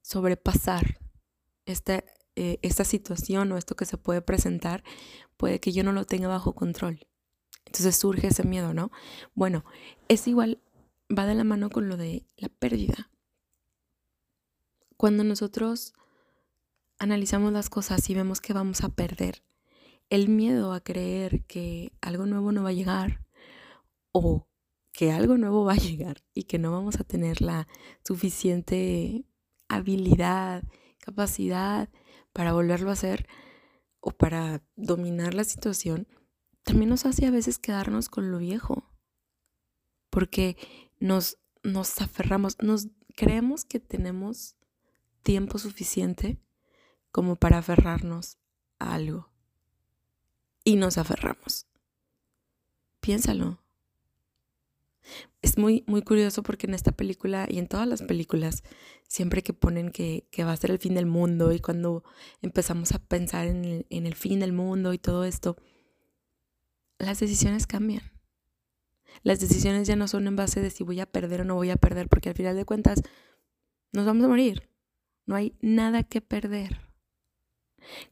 sobrepasar 0.00 0.98
esta, 1.66 2.02
eh, 2.34 2.58
esta 2.62 2.84
situación 2.84 3.52
o 3.52 3.58
esto 3.58 3.76
que 3.76 3.84
se 3.84 3.98
puede 3.98 4.22
presentar, 4.22 4.82
puede 5.36 5.60
que 5.60 5.72
yo 5.72 5.84
no 5.84 5.92
lo 5.92 6.04
tenga 6.04 6.28
bajo 6.28 6.54
control. 6.54 7.06
Entonces 7.66 7.96
surge 7.96 8.28
ese 8.28 8.44
miedo, 8.44 8.72
¿no? 8.72 8.90
Bueno, 9.34 9.64
es 10.08 10.26
igual, 10.26 10.62
va 11.16 11.26
de 11.26 11.34
la 11.34 11.44
mano 11.44 11.68
con 11.68 11.88
lo 11.88 11.98
de 11.98 12.26
la 12.36 12.48
pérdida. 12.48 13.10
Cuando 14.96 15.22
nosotros 15.22 15.92
analizamos 16.98 17.52
las 17.52 17.68
cosas 17.68 18.08
y 18.08 18.14
vemos 18.14 18.40
que 18.40 18.54
vamos 18.54 18.82
a 18.82 18.88
perder, 18.88 19.42
el 20.10 20.28
miedo 20.28 20.72
a 20.72 20.80
creer 20.80 21.44
que 21.44 21.92
algo 22.00 22.26
nuevo 22.26 22.52
no 22.52 22.62
va 22.62 22.70
a 22.70 22.74
llegar 22.74 23.24
o 24.12 24.48
que 24.92 25.12
algo 25.12 25.36
nuevo 25.36 25.64
va 25.64 25.74
a 25.74 25.76
llegar 25.88 26.22
y 26.34 26.44
que 26.44 26.58
no 26.58 26.72
vamos 26.72 26.98
a 27.00 27.04
tener 27.04 27.40
la 27.40 27.68
suficiente 28.04 29.24
habilidad, 29.68 30.64
capacidad 30.98 31.88
para 32.32 32.52
volverlo 32.52 32.90
a 32.90 32.94
hacer 32.94 33.28
o 34.00 34.10
para 34.10 34.62
dominar 34.76 35.34
la 35.34 35.44
situación, 35.44 36.06
también 36.62 36.90
nos 36.90 37.06
hace 37.06 37.26
a 37.26 37.30
veces 37.30 37.58
quedarnos 37.58 38.08
con 38.08 38.30
lo 38.30 38.38
viejo. 38.38 38.90
Porque 40.10 40.56
nos, 41.00 41.38
nos 41.62 42.00
aferramos, 42.00 42.56
nos 42.62 42.88
creemos 43.16 43.64
que 43.64 43.80
tenemos 43.80 44.56
tiempo 45.22 45.58
suficiente 45.58 46.38
como 47.10 47.36
para 47.36 47.58
aferrarnos 47.58 48.38
a 48.78 48.94
algo. 48.94 49.27
Y 50.68 50.76
nos 50.76 50.98
aferramos. 50.98 51.66
Piénsalo. 53.00 53.58
Es 55.40 55.56
muy, 55.56 55.82
muy 55.86 56.02
curioso 56.02 56.42
porque 56.42 56.66
en 56.66 56.74
esta 56.74 56.92
película 56.92 57.46
y 57.48 57.58
en 57.58 57.68
todas 57.68 57.88
las 57.88 58.02
películas, 58.02 58.64
siempre 59.08 59.42
que 59.42 59.54
ponen 59.54 59.90
que, 59.90 60.28
va 60.40 60.52
a 60.52 60.56
ser 60.58 60.70
el 60.70 60.78
fin 60.78 60.94
del 60.94 61.06
mundo 61.06 61.54
y 61.54 61.60
cuando 61.60 62.04
empezamos 62.42 62.92
a 62.92 62.98
pensar 62.98 63.46
en 63.46 63.64
el, 63.64 63.86
en 63.88 64.06
el 64.06 64.14
fin 64.14 64.40
del 64.40 64.52
mundo 64.52 64.92
y 64.92 64.98
todo 64.98 65.24
esto, 65.24 65.56
las 66.98 67.18
decisiones 67.18 67.66
cambian. 67.66 68.02
Las 69.22 69.40
decisiones 69.40 69.88
ya 69.88 69.96
no 69.96 70.06
son 70.06 70.26
en 70.26 70.36
base 70.36 70.60
de 70.60 70.68
si 70.68 70.84
voy 70.84 71.00
a 71.00 71.10
perder 71.10 71.40
o 71.40 71.44
no 71.44 71.54
voy 71.54 71.70
a 71.70 71.76
perder, 71.76 72.10
porque 72.10 72.28
al 72.28 72.34
final 72.34 72.56
de 72.56 72.66
cuentas 72.66 73.00
nos 73.92 74.04
vamos 74.04 74.22
a 74.22 74.28
morir. 74.28 74.68
No 75.24 75.34
hay 75.34 75.56
nada 75.62 76.02
que 76.02 76.20
perder. 76.20 76.82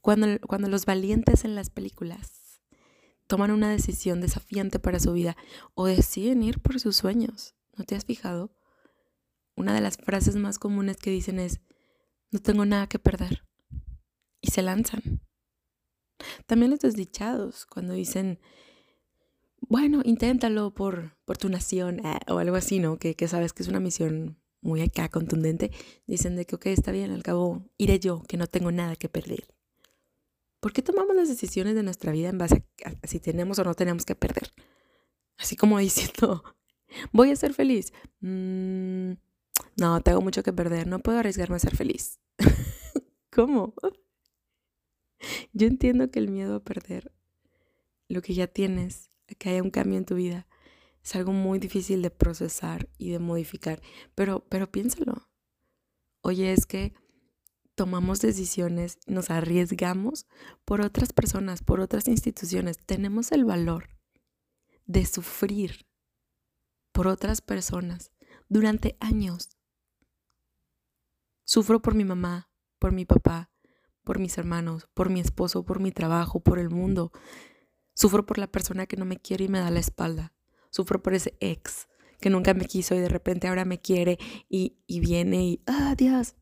Cuando, 0.00 0.40
cuando 0.40 0.70
los 0.70 0.86
valientes 0.86 1.44
en 1.44 1.54
las 1.54 1.68
películas 1.68 2.45
toman 3.26 3.50
una 3.50 3.70
decisión 3.70 4.20
desafiante 4.20 4.78
para 4.78 5.00
su 5.00 5.12
vida 5.12 5.36
o 5.74 5.86
deciden 5.86 6.42
ir 6.42 6.60
por 6.60 6.80
sus 6.80 6.96
sueños, 6.96 7.54
¿no 7.76 7.84
te 7.84 7.94
has 7.94 8.04
fijado? 8.04 8.54
Una 9.56 9.74
de 9.74 9.80
las 9.80 9.96
frases 9.96 10.36
más 10.36 10.58
comunes 10.58 10.96
que 10.96 11.10
dicen 11.10 11.38
es, 11.38 11.60
no 12.30 12.40
tengo 12.40 12.64
nada 12.66 12.88
que 12.88 12.98
perder. 12.98 13.42
Y 14.40 14.50
se 14.50 14.62
lanzan. 14.62 15.20
También 16.46 16.70
los 16.70 16.80
desdichados, 16.80 17.66
cuando 17.66 17.94
dicen, 17.94 18.38
bueno, 19.60 20.02
inténtalo 20.04 20.74
por, 20.74 21.16
por 21.24 21.38
tu 21.38 21.48
nación 21.48 22.04
eh, 22.04 22.18
o 22.28 22.38
algo 22.38 22.56
así, 22.56 22.78
¿no? 22.78 22.98
Que, 22.98 23.14
que 23.14 23.28
sabes 23.28 23.52
que 23.52 23.62
es 23.62 23.68
una 23.68 23.80
misión 23.80 24.38
muy 24.60 24.82
acá 24.82 25.08
contundente, 25.08 25.70
dicen 26.06 26.36
de 26.36 26.44
que, 26.44 26.56
ok, 26.56 26.66
está 26.66 26.92
bien, 26.92 27.10
al 27.10 27.22
cabo 27.22 27.64
iré 27.78 27.98
yo, 27.98 28.22
que 28.28 28.36
no 28.36 28.46
tengo 28.46 28.72
nada 28.72 28.96
que 28.96 29.08
perder. 29.08 29.55
¿Por 30.60 30.72
qué 30.72 30.82
tomamos 30.82 31.14
las 31.14 31.28
decisiones 31.28 31.74
de 31.74 31.82
nuestra 31.82 32.12
vida 32.12 32.28
en 32.28 32.38
base 32.38 32.64
a, 32.84 33.06
si 33.06 33.20
tenemos 33.20 33.58
o 33.58 33.64
no 33.64 33.74
tenemos 33.74 34.04
que 34.04 34.14
perder? 34.14 34.52
Así 35.36 35.56
como 35.56 35.78
diciendo, 35.80 36.42
voy 37.12 37.30
a 37.30 37.36
ser 37.36 37.54
feliz. 37.54 37.92
Mm, 38.20 39.12
no, 39.76 40.00
tengo 40.02 40.20
mucho 40.20 40.42
que 40.42 40.52
perder, 40.52 40.86
no 40.86 40.98
puedo 41.00 41.18
arriesgarme 41.18 41.56
a 41.56 41.60
ser 41.60 41.76
feliz. 41.76 42.18
¿Cómo? 43.30 43.74
Yo 45.52 45.66
entiendo 45.66 46.10
que 46.10 46.18
el 46.18 46.28
miedo 46.28 46.56
a 46.56 46.64
perder 46.64 47.12
lo 48.08 48.22
que 48.22 48.34
ya 48.34 48.46
tienes, 48.46 49.10
a 49.30 49.34
que 49.34 49.50
haya 49.50 49.62
un 49.62 49.70
cambio 49.70 49.98
en 49.98 50.04
tu 50.04 50.14
vida, 50.14 50.46
es 51.02 51.14
algo 51.14 51.32
muy 51.32 51.58
difícil 51.58 52.02
de 52.02 52.10
procesar 52.10 52.88
y 52.98 53.10
de 53.10 53.18
modificar. 53.18 53.80
Pero, 54.14 54.44
pero 54.48 54.70
piénsalo. 54.70 55.28
Oye, 56.22 56.52
es 56.52 56.66
que 56.66 56.94
tomamos 57.76 58.20
decisiones, 58.20 58.98
nos 59.06 59.30
arriesgamos 59.30 60.26
por 60.64 60.80
otras 60.80 61.12
personas, 61.12 61.62
por 61.62 61.80
otras 61.80 62.08
instituciones. 62.08 62.78
Tenemos 62.78 63.30
el 63.30 63.44
valor 63.44 63.90
de 64.86 65.04
sufrir 65.06 65.86
por 66.90 67.06
otras 67.06 67.40
personas 67.40 68.10
durante 68.48 68.96
años. 68.98 69.50
Sufro 71.44 71.80
por 71.80 71.94
mi 71.94 72.04
mamá, 72.04 72.50
por 72.78 72.92
mi 72.92 73.04
papá, 73.04 73.50
por 74.02 74.18
mis 74.18 74.38
hermanos, 74.38 74.88
por 74.94 75.10
mi 75.10 75.20
esposo, 75.20 75.64
por 75.64 75.78
mi 75.78 75.92
trabajo, 75.92 76.40
por 76.40 76.58
el 76.58 76.70
mundo. 76.70 77.12
Sufro 77.94 78.24
por 78.26 78.38
la 78.38 78.46
persona 78.46 78.86
que 78.86 78.96
no 78.96 79.04
me 79.04 79.18
quiere 79.18 79.44
y 79.44 79.48
me 79.48 79.60
da 79.60 79.70
la 79.70 79.80
espalda. 79.80 80.32
Sufro 80.70 81.02
por 81.02 81.14
ese 81.14 81.36
ex 81.40 81.88
que 82.20 82.30
nunca 82.30 82.54
me 82.54 82.64
quiso 82.64 82.94
y 82.94 83.00
de 83.00 83.08
repente 83.08 83.48
ahora 83.48 83.64
me 83.64 83.80
quiere 83.80 84.18
y, 84.48 84.78
viene 84.88 85.44
y, 85.44 85.62
ah, 85.66 85.94
Dios. 85.96 86.34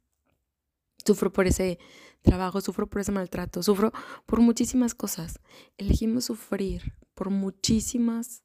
Sufro 1.07 1.33
por 1.33 1.47
ese 1.47 1.79
trabajo, 2.23 2.61
sufro 2.61 2.89
por 2.89 3.01
ese 3.01 3.13
maltrato, 3.13 3.63
sufro 3.63 3.93
por 4.27 4.41
muchísimas 4.41 4.95
cosas. 4.95 5.41
Elegimos 5.77 6.25
sufrir 6.25 6.95
por 7.15 7.31
muchísimas 7.31 8.43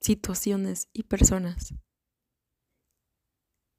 situaciones 0.00 0.88
y 0.92 1.04
personas. 1.04 1.74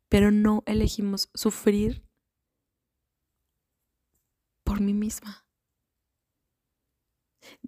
Pero 0.09 0.31
no 0.31 0.63
elegimos 0.65 1.29
sufrir 1.33 2.05
por 4.63 4.81
mí 4.81 4.93
misma. 4.93 5.45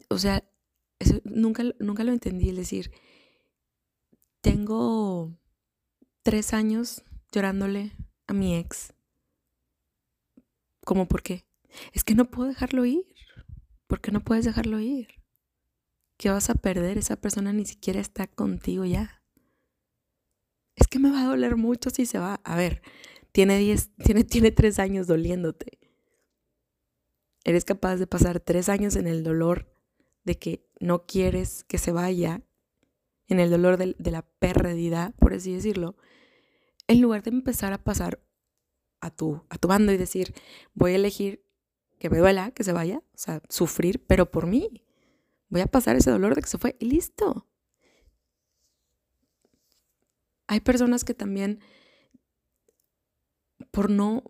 O 0.10 0.18
sea, 0.18 0.48
nunca, 1.24 1.64
nunca 1.80 2.04
lo 2.04 2.12
entendí, 2.12 2.50
es 2.50 2.56
decir, 2.56 2.92
tengo 4.42 5.36
tres 6.22 6.54
años 6.54 7.04
llorándole 7.32 7.98
a 8.28 8.34
mi 8.34 8.56
ex. 8.56 8.94
¿Cómo 10.86 11.08
por 11.08 11.24
qué? 11.24 11.46
Es 11.92 12.04
que 12.04 12.16
no 12.16 12.30
puedo 12.30 12.50
dejarlo 12.50 12.86
ir. 12.86 13.06
¿Por 13.88 14.02
qué 14.02 14.12
no 14.12 14.24
puedes 14.24 14.46
dejarlo 14.46 14.80
ir? 14.80 15.08
¿Qué 16.18 16.30
vas 16.30 16.50
a 16.50 16.56
perder? 16.56 16.98
Esa 16.98 17.16
persona 17.16 17.54
ni 17.54 17.66
siquiera 17.66 18.00
está 18.00 18.28
contigo 18.28 18.86
ya. 18.86 19.24
Es 20.76 20.88
que 20.88 21.00
me 21.00 21.12
va 21.12 21.22
a 21.22 21.28
doler 21.28 21.56
mucho 21.56 21.90
si 21.90 22.06
se 22.06 22.20
va. 22.20 22.36
A 22.44 22.56
ver, 22.56 22.82
tiene, 23.32 23.58
diez, 23.58 23.92
tiene, 24.04 24.24
tiene 24.24 24.52
tres 24.52 24.80
años 24.80 25.08
doliéndote. 25.08 25.80
Eres 27.44 27.66
capaz 27.66 27.98
de 27.98 28.08
pasar 28.08 28.40
tres 28.40 28.70
años 28.70 28.96
en 28.96 29.08
el 29.08 29.24
dolor 29.24 29.74
de 30.24 30.40
que 30.40 30.66
no 30.80 31.06
quieres 31.06 31.64
que 31.66 31.78
se 31.78 31.92
vaya, 31.92 32.42
en 33.28 33.40
el 33.40 33.50
dolor 33.50 33.78
de, 33.78 33.96
la 34.12 34.22
pérdida, 34.40 35.14
por 35.20 35.34
así 35.34 35.54
decirlo, 35.54 35.96
en 36.88 37.02
lugar 37.02 37.24
de 37.24 37.32
empezar 37.32 37.74
a 37.74 37.84
pasar 37.84 38.24
a 39.04 39.12
tu, 39.12 39.46
a 39.50 39.58
tu 39.58 39.68
bando 39.68 39.92
y 39.92 39.98
decir, 39.98 40.34
voy 40.74 40.94
a 40.94 40.96
elegir 40.96 41.46
que 42.00 42.10
me 42.10 42.18
duela, 42.18 42.52
que 42.52 42.64
se 42.64 42.72
vaya, 42.72 42.98
o 42.98 43.18
sea, 43.18 43.42
sufrir, 43.50 44.06
pero 44.06 44.32
por 44.32 44.48
mí. 44.48 44.86
Voy 45.50 45.62
a 45.62 45.68
pasar 45.68 45.96
ese 45.96 46.10
dolor 46.10 46.36
de 46.36 46.42
que 46.42 46.48
se 46.48 46.58
fue 46.58 46.76
y 46.80 46.86
listo. 46.86 47.48
Hay 50.48 50.62
personas 50.62 51.04
que 51.04 51.14
también, 51.14 51.60
por 53.72 53.90
no, 53.90 54.24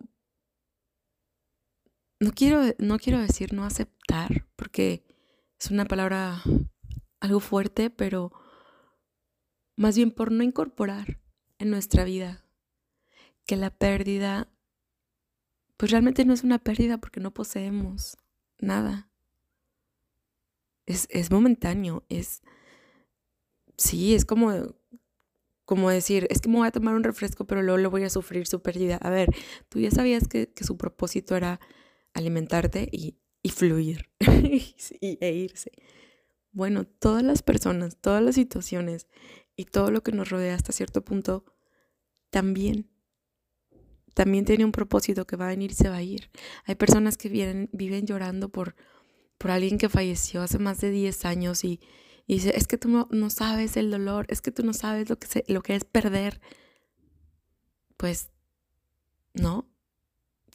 no 2.18 2.32
quiero, 2.32 2.62
no 2.78 2.98
quiero 2.98 3.20
decir 3.20 3.52
no 3.52 3.64
aceptar, 3.64 4.46
porque 4.56 5.04
es 5.58 5.70
una 5.70 5.84
palabra 5.84 6.42
algo 7.20 7.40
fuerte, 7.40 7.90
pero 7.90 8.32
más 9.76 9.96
bien 9.96 10.10
por 10.10 10.32
no 10.32 10.42
incorporar 10.42 11.20
en 11.58 11.70
nuestra 11.70 12.04
vida 12.04 12.44
que 13.46 13.56
la 13.56 13.70
pérdida, 13.70 14.48
pues 15.76 15.90
realmente 15.90 16.24
no 16.24 16.32
es 16.32 16.44
una 16.44 16.58
pérdida 16.58 16.98
porque 16.98 17.20
no 17.20 17.32
poseemos 17.32 18.16
nada. 18.58 19.08
Es, 20.86 21.06
es 21.10 21.30
momentáneo, 21.30 22.04
es, 22.08 22.42
sí, 23.76 24.14
es 24.14 24.24
como, 24.24 24.76
como 25.64 25.90
decir, 25.90 26.26
es 26.30 26.40
que 26.40 26.48
me 26.48 26.58
voy 26.58 26.68
a 26.68 26.72
tomar 26.72 26.94
un 26.94 27.04
refresco, 27.04 27.46
pero 27.46 27.62
luego 27.62 27.78
lo 27.78 27.90
voy 27.90 28.04
a 28.04 28.10
sufrir 28.10 28.46
su 28.46 28.60
pérdida. 28.62 28.96
A 28.98 29.10
ver, 29.10 29.28
tú 29.68 29.80
ya 29.80 29.90
sabías 29.90 30.28
que, 30.28 30.52
que 30.52 30.64
su 30.64 30.76
propósito 30.76 31.36
era 31.36 31.60
alimentarte 32.12 32.88
y 32.92 33.16
fluir 33.50 34.10
y, 35.00 35.18
e 35.20 35.32
irse. 35.32 35.70
Bueno, 36.52 36.84
todas 36.86 37.22
las 37.22 37.42
personas, 37.42 37.96
todas 37.96 38.22
las 38.22 38.36
situaciones 38.36 39.08
y 39.56 39.64
todo 39.66 39.90
lo 39.90 40.02
que 40.02 40.12
nos 40.12 40.30
rodea 40.30 40.54
hasta 40.54 40.72
cierto 40.72 41.04
punto 41.04 41.44
también 42.30 42.90
también 44.14 44.44
tiene 44.44 44.64
un 44.64 44.72
propósito 44.72 45.26
que 45.26 45.36
va 45.36 45.46
a 45.46 45.48
venir 45.48 45.72
y 45.72 45.74
se 45.74 45.88
va 45.88 45.96
a 45.96 46.02
ir. 46.02 46.30
Hay 46.64 46.76
personas 46.76 47.16
que 47.16 47.28
vienen, 47.28 47.68
viven 47.72 48.06
llorando 48.06 48.48
por, 48.48 48.76
por 49.38 49.50
alguien 49.50 49.76
que 49.76 49.88
falleció 49.88 50.42
hace 50.42 50.58
más 50.58 50.80
de 50.80 50.90
10 50.90 51.24
años 51.24 51.64
y, 51.64 51.80
y 52.26 52.48
es 52.48 52.66
que 52.66 52.78
tú 52.78 52.88
no, 52.88 53.08
no, 53.10 53.28
sabes 53.28 53.76
el 53.76 53.90
dolor, 53.90 54.26
es 54.28 54.40
que 54.40 54.52
tú 54.52 54.64
no 54.64 54.72
sabes 54.72 55.10
lo 55.10 55.18
que, 55.18 55.44
lo 55.48 55.62
que 55.62 55.74
es 55.74 55.84
perder. 55.84 56.40
Pues 57.96 58.30
no, 59.34 59.68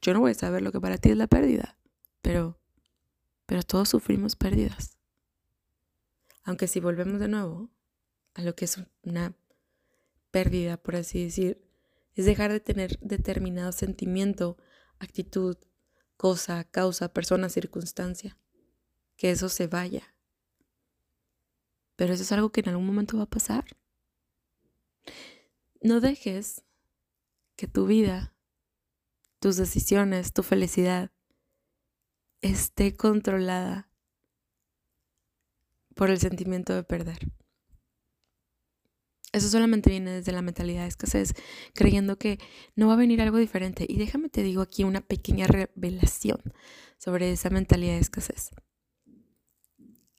yo 0.01 0.13
no 0.13 0.21
voy 0.21 0.31
a 0.31 0.35
saber 0.35 0.61
lo 0.61 0.71
que 0.71 0.79
para 0.79 0.97
ti 0.97 1.09
es 1.09 1.17
la 1.17 1.27
pérdida, 1.27 1.77
pero, 2.21 2.57
pero 3.45 3.61
todos 3.63 3.89
sufrimos 3.89 4.35
pérdidas. 4.35 4.97
Aunque 6.43 6.67
si 6.67 6.79
volvemos 6.79 7.19
de 7.19 7.27
nuevo 7.27 7.69
a 8.33 8.41
lo 8.41 8.55
que 8.55 8.65
es 8.65 8.79
una 9.03 9.35
pérdida, 10.31 10.77
por 10.77 10.95
así 10.95 11.25
decir, 11.25 11.68
es 12.19 12.25
dejar 12.25 12.51
de 12.51 12.59
tener 12.59 12.99
determinado 12.99 13.71
sentimiento, 13.71 14.57
actitud, 14.99 15.55
cosa, 16.17 16.65
causa, 16.65 17.13
persona, 17.13 17.47
circunstancia. 17.47 18.37
Que 19.15 19.31
eso 19.31 19.47
se 19.47 19.67
vaya. 19.67 20.13
Pero 21.95 22.13
eso 22.13 22.23
es 22.23 22.31
algo 22.33 22.51
que 22.51 22.59
en 22.59 22.67
algún 22.67 22.85
momento 22.85 23.15
va 23.15 23.23
a 23.23 23.29
pasar. 23.29 23.63
No 25.81 26.01
dejes 26.01 26.65
que 27.55 27.67
tu 27.67 27.85
vida, 27.85 28.35
tus 29.39 29.55
decisiones, 29.55 30.33
tu 30.33 30.43
felicidad 30.43 31.11
esté 32.41 32.97
controlada 32.97 33.89
por 35.95 36.09
el 36.09 36.19
sentimiento 36.19 36.75
de 36.75 36.83
perder. 36.83 37.31
Eso 39.31 39.47
solamente 39.47 39.91
viene 39.91 40.11
desde 40.11 40.31
la 40.31 40.41
mentalidad 40.41 40.83
de 40.83 40.87
escasez, 40.87 41.33
creyendo 41.73 42.17
que 42.17 42.39
no 42.75 42.87
va 42.87 42.93
a 42.93 42.97
venir 42.97 43.21
algo 43.21 43.37
diferente. 43.37 43.85
Y 43.87 43.97
déjame 43.97 44.29
te 44.29 44.41
digo 44.41 44.61
aquí 44.61 44.83
una 44.83 45.01
pequeña 45.01 45.45
revelación 45.45 46.41
sobre 46.97 47.31
esa 47.31 47.49
mentalidad 47.49 47.93
de 47.93 47.99
escasez. 47.99 48.49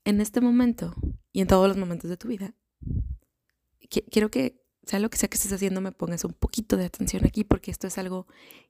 En 0.04 0.20
este 0.20 0.40
momento 0.40 0.94
y 1.32 1.40
en 1.40 1.48
todos 1.48 1.66
los 1.68 1.76
momentos 1.76 2.08
de 2.08 2.16
tu 2.16 2.28
vida, 2.28 2.54
quiero 4.10 4.30
que, 4.30 4.64
sea 4.84 5.00
lo 5.00 5.10
que 5.10 5.18
sea 5.18 5.28
que 5.28 5.36
estés 5.36 5.52
haciendo, 5.52 5.80
me 5.80 5.92
pongas 5.92 6.24
un 6.24 6.32
poquito 6.32 6.76
de 6.76 6.84
atención 6.84 7.24
aquí 7.26 7.44
porque 7.44 7.70
esto 7.70 7.86
es 7.86 7.98
algo 7.98 8.26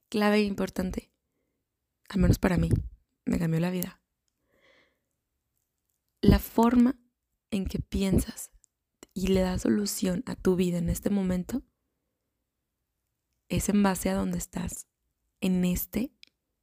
clave 0.09 0.39
e 0.39 0.45
importante. 0.45 1.13
Al 2.09 2.21
menos 2.21 2.39
para 2.39 2.57
mí, 2.57 2.71
me 3.27 3.39
cambió 3.39 3.61
la 3.61 3.71
vida. 3.71 4.03
La 6.23 6.39
forma 6.39 6.99
en 7.51 7.67
que 7.67 7.79
piensas 7.79 8.51
y 9.13 9.29
le 9.29 9.41
da 9.41 9.59
solución 9.59 10.23
a 10.27 10.37
tu 10.37 10.57
vida 10.57 10.79
en 10.79 10.89
este 10.89 11.11
momento, 11.11 11.63
es 13.49 13.69
en 13.69 13.83
base 13.83 14.09
a 14.09 14.15
donde 14.15 14.39
estás 14.39 14.87
en 15.41 15.65
este 15.65 16.15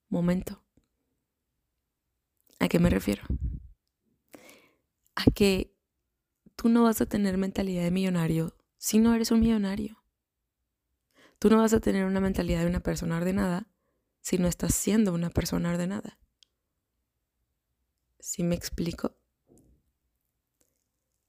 momento. 0.10 0.64
¿A 2.60 2.70
qué 2.70 2.80
me 2.80 2.90
refiero? 2.90 3.24
A 5.16 5.26
que 5.26 5.76
tú 6.56 6.70
no 6.70 6.84
vas 6.84 7.02
a 7.02 7.06
tener 7.06 7.38
mentalidad 7.38 7.84
de 7.84 7.92
millonario 7.92 8.56
si 8.78 9.00
no 9.00 9.14
eres 9.14 9.32
un 9.32 9.42
millonario. 9.42 10.04
Tú 11.40 11.50
no 11.50 11.58
vas 11.58 11.74
a 11.74 11.80
tener 11.80 12.06
una 12.06 12.20
mentalidad 12.20 12.62
de 12.62 12.68
una 12.68 12.80
persona 12.80 13.18
ordenada 13.18 13.68
si 14.22 14.38
no 14.38 14.48
estás 14.48 14.74
siendo 14.74 15.14
una 15.14 15.30
persona 15.30 15.70
ordenada. 15.70 16.20
¿Sí 18.20 18.44
me 18.44 18.56
explico? 18.56 19.17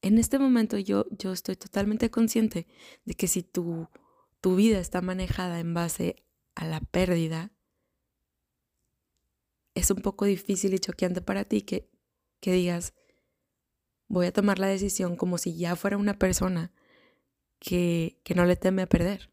En 0.09 0.16
este 0.16 0.38
momento 0.38 0.79
yo, 0.79 1.05
yo 1.11 1.33
estoy 1.33 1.55
totalmente 1.57 2.11
consciente 2.11 2.66
de 3.05 3.12
que 3.12 3.29
si 3.29 3.42
tu, 3.42 3.88
tu 4.40 4.57
vida 4.57 4.81
está 4.81 5.03
manejada 5.03 5.61
en 5.61 5.75
base 5.75 6.25
a 6.55 6.64
la 6.64 6.81
pérdida, 6.81 7.53
es 9.75 9.90
un 9.90 10.01
poco 10.01 10.25
difícil 10.25 10.73
y 10.73 10.79
choqueante 10.79 11.21
para 11.21 11.44
ti 11.44 11.61
que, 11.61 11.90
que 12.40 12.53
digas, 12.53 12.94
voy 14.09 14.27
a 14.27 14.33
tomar 14.33 14.59
la 14.59 14.66
decisión 14.66 15.14
como 15.14 15.37
si 15.37 15.59
ya 15.59 15.77
fuera 15.77 15.99
una 15.99 16.18
persona 16.18 16.73
que, 17.59 18.18
que 18.25 18.35
no 18.35 18.47
le 18.47 18.57
teme 18.57 18.81
a 18.81 18.88
perder, 18.88 19.31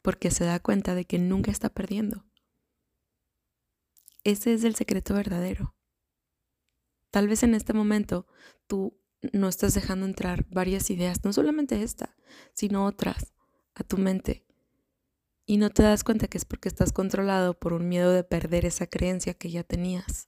porque 0.00 0.30
se 0.30 0.44
da 0.44 0.60
cuenta 0.60 0.94
de 0.94 1.06
que 1.06 1.18
nunca 1.18 1.50
está 1.50 1.70
perdiendo. 1.70 2.24
Ese 4.22 4.54
es 4.54 4.62
el 4.62 4.76
secreto 4.76 5.14
verdadero. 5.14 5.74
Tal 7.10 7.26
vez 7.26 7.42
en 7.42 7.54
este 7.56 7.72
momento 7.72 8.28
tú 8.68 9.00
no 9.32 9.48
estás 9.48 9.74
dejando 9.74 10.06
entrar 10.06 10.46
varias 10.50 10.90
ideas, 10.90 11.24
no 11.24 11.32
solamente 11.32 11.82
esta, 11.82 12.16
sino 12.52 12.84
otras, 12.84 13.32
a 13.74 13.84
tu 13.84 13.98
mente. 13.98 14.44
Y 15.46 15.58
no 15.58 15.70
te 15.70 15.82
das 15.82 16.02
cuenta 16.02 16.28
que 16.28 16.38
es 16.38 16.44
porque 16.44 16.68
estás 16.68 16.92
controlado 16.92 17.58
por 17.58 17.72
un 17.72 17.88
miedo 17.88 18.10
de 18.12 18.24
perder 18.24 18.64
esa 18.64 18.86
creencia 18.86 19.34
que 19.34 19.50
ya 19.50 19.62
tenías. 19.62 20.26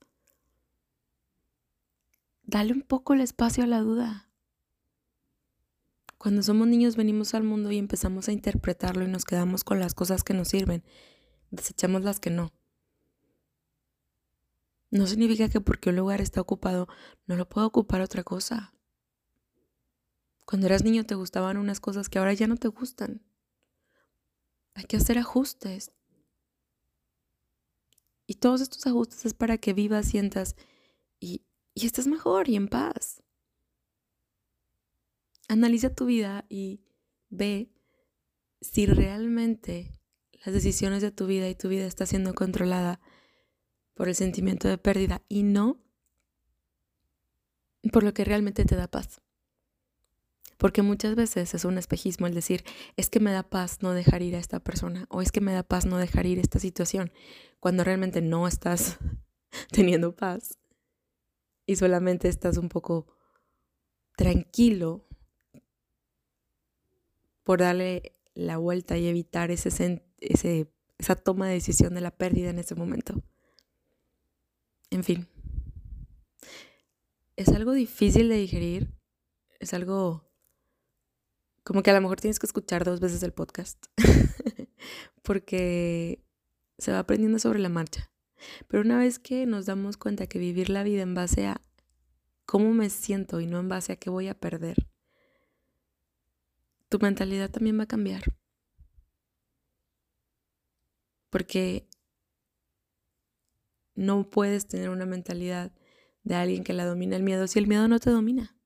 Dale 2.44 2.72
un 2.72 2.82
poco 2.82 3.14
el 3.14 3.20
espacio 3.20 3.64
a 3.64 3.66
la 3.66 3.80
duda. 3.80 4.30
Cuando 6.18 6.42
somos 6.42 6.66
niños 6.66 6.96
venimos 6.96 7.34
al 7.34 7.44
mundo 7.44 7.70
y 7.70 7.78
empezamos 7.78 8.28
a 8.28 8.32
interpretarlo 8.32 9.04
y 9.04 9.08
nos 9.08 9.24
quedamos 9.24 9.64
con 9.64 9.80
las 9.80 9.94
cosas 9.94 10.24
que 10.24 10.34
nos 10.34 10.48
sirven, 10.48 10.82
desechamos 11.50 12.02
las 12.02 12.20
que 12.20 12.30
no. 12.30 12.52
No 14.90 15.06
significa 15.06 15.48
que 15.48 15.60
porque 15.60 15.90
un 15.90 15.96
lugar 15.96 16.20
está 16.20 16.40
ocupado 16.40 16.88
no 17.26 17.36
lo 17.36 17.48
pueda 17.48 17.66
ocupar 17.66 18.00
otra 18.00 18.24
cosa. 18.24 18.72
Cuando 20.48 20.66
eras 20.66 20.82
niño 20.82 21.04
te 21.04 21.14
gustaban 21.14 21.58
unas 21.58 21.78
cosas 21.78 22.08
que 22.08 22.18
ahora 22.18 22.32
ya 22.32 22.46
no 22.46 22.56
te 22.56 22.68
gustan. 22.68 23.22
Hay 24.72 24.84
que 24.84 24.96
hacer 24.96 25.18
ajustes. 25.18 25.92
Y 28.26 28.36
todos 28.36 28.62
estos 28.62 28.86
ajustes 28.86 29.26
es 29.26 29.34
para 29.34 29.58
que 29.58 29.74
vivas, 29.74 30.08
sientas 30.08 30.56
y, 31.20 31.44
y 31.74 31.84
estés 31.84 32.06
mejor 32.06 32.48
y 32.48 32.56
en 32.56 32.68
paz. 32.68 33.22
Analiza 35.48 35.94
tu 35.94 36.06
vida 36.06 36.46
y 36.48 36.80
ve 37.28 37.70
si 38.62 38.86
realmente 38.86 40.00
las 40.46 40.54
decisiones 40.54 41.02
de 41.02 41.10
tu 41.10 41.26
vida 41.26 41.46
y 41.50 41.56
tu 41.56 41.68
vida 41.68 41.84
está 41.84 42.06
siendo 42.06 42.32
controlada 42.32 43.00
por 43.92 44.08
el 44.08 44.14
sentimiento 44.14 44.66
de 44.66 44.78
pérdida 44.78 45.22
y 45.28 45.42
no 45.42 45.84
por 47.92 48.02
lo 48.02 48.14
que 48.14 48.24
realmente 48.24 48.64
te 48.64 48.76
da 48.76 48.88
paz. 48.88 49.20
Porque 50.58 50.82
muchas 50.82 51.14
veces 51.14 51.54
es 51.54 51.64
un 51.64 51.78
espejismo 51.78 52.26
el 52.26 52.34
decir, 52.34 52.64
es 52.96 53.08
que 53.08 53.20
me 53.20 53.32
da 53.32 53.44
paz 53.44 53.78
no 53.80 53.94
dejar 53.94 54.22
ir 54.22 54.34
a 54.34 54.40
esta 54.40 54.58
persona 54.58 55.06
o 55.08 55.22
es 55.22 55.32
que 55.32 55.40
me 55.40 55.52
da 55.52 55.62
paz 55.62 55.86
no 55.86 55.96
dejar 55.96 56.26
ir 56.26 56.38
esta 56.38 56.58
situación, 56.58 57.12
cuando 57.60 57.84
realmente 57.84 58.20
no 58.20 58.46
estás 58.46 58.98
teniendo 59.70 60.14
paz 60.14 60.58
y 61.64 61.76
solamente 61.76 62.28
estás 62.28 62.56
un 62.56 62.68
poco 62.68 63.06
tranquilo 64.16 65.06
por 67.44 67.60
darle 67.60 68.12
la 68.34 68.56
vuelta 68.56 68.98
y 68.98 69.06
evitar 69.06 69.50
ese, 69.52 70.02
ese, 70.18 70.72
esa 70.98 71.14
toma 71.14 71.46
de 71.46 71.54
decisión 71.54 71.94
de 71.94 72.00
la 72.00 72.10
pérdida 72.10 72.50
en 72.50 72.58
ese 72.58 72.74
momento. 72.74 73.22
En 74.90 75.04
fin, 75.04 75.28
es 77.36 77.48
algo 77.50 77.72
difícil 77.72 78.28
de 78.28 78.36
digerir, 78.36 78.92
es 79.60 79.72
algo 79.72 80.27
como 81.68 81.82
que 81.82 81.90
a 81.90 81.94
lo 81.94 82.00
mejor 82.00 82.18
tienes 82.18 82.38
que 82.38 82.46
escuchar 82.46 82.82
dos 82.82 82.98
veces 82.98 83.22
el 83.22 83.34
podcast, 83.34 83.78
porque 85.22 86.24
se 86.78 86.92
va 86.92 87.00
aprendiendo 87.00 87.38
sobre 87.38 87.58
la 87.58 87.68
marcha. 87.68 88.10
Pero 88.68 88.82
una 88.82 88.96
vez 88.96 89.18
que 89.18 89.44
nos 89.44 89.66
damos 89.66 89.98
cuenta 89.98 90.26
que 90.26 90.38
vivir 90.38 90.70
la 90.70 90.82
vida 90.82 91.02
en 91.02 91.12
base 91.12 91.46
a 91.46 91.60
cómo 92.46 92.72
me 92.72 92.88
siento 92.88 93.42
y 93.42 93.46
no 93.46 93.60
en 93.60 93.68
base 93.68 93.92
a 93.92 93.96
qué 93.96 94.08
voy 94.08 94.28
a 94.28 94.34
perder, 94.34 94.88
tu 96.88 96.98
mentalidad 97.00 97.50
también 97.50 97.78
va 97.78 97.82
a 97.82 97.86
cambiar. 97.88 98.22
Porque 101.28 101.86
no 103.94 104.30
puedes 104.30 104.68
tener 104.68 104.88
una 104.88 105.04
mentalidad 105.04 105.70
de 106.24 106.34
alguien 106.34 106.64
que 106.64 106.72
la 106.72 106.86
domina 106.86 107.14
el 107.14 107.24
miedo 107.24 107.46
si 107.46 107.58
el 107.58 107.66
miedo 107.66 107.88
no 107.88 108.00
te 108.00 108.08
domina. 108.08 108.57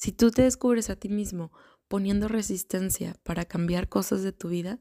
Si 0.00 0.12
tú 0.12 0.30
te 0.30 0.40
descubres 0.40 0.88
a 0.88 0.96
ti 0.96 1.10
mismo 1.10 1.52
poniendo 1.86 2.26
resistencia 2.26 3.16
para 3.22 3.44
cambiar 3.44 3.90
cosas 3.90 4.22
de 4.22 4.32
tu 4.32 4.48
vida, 4.48 4.78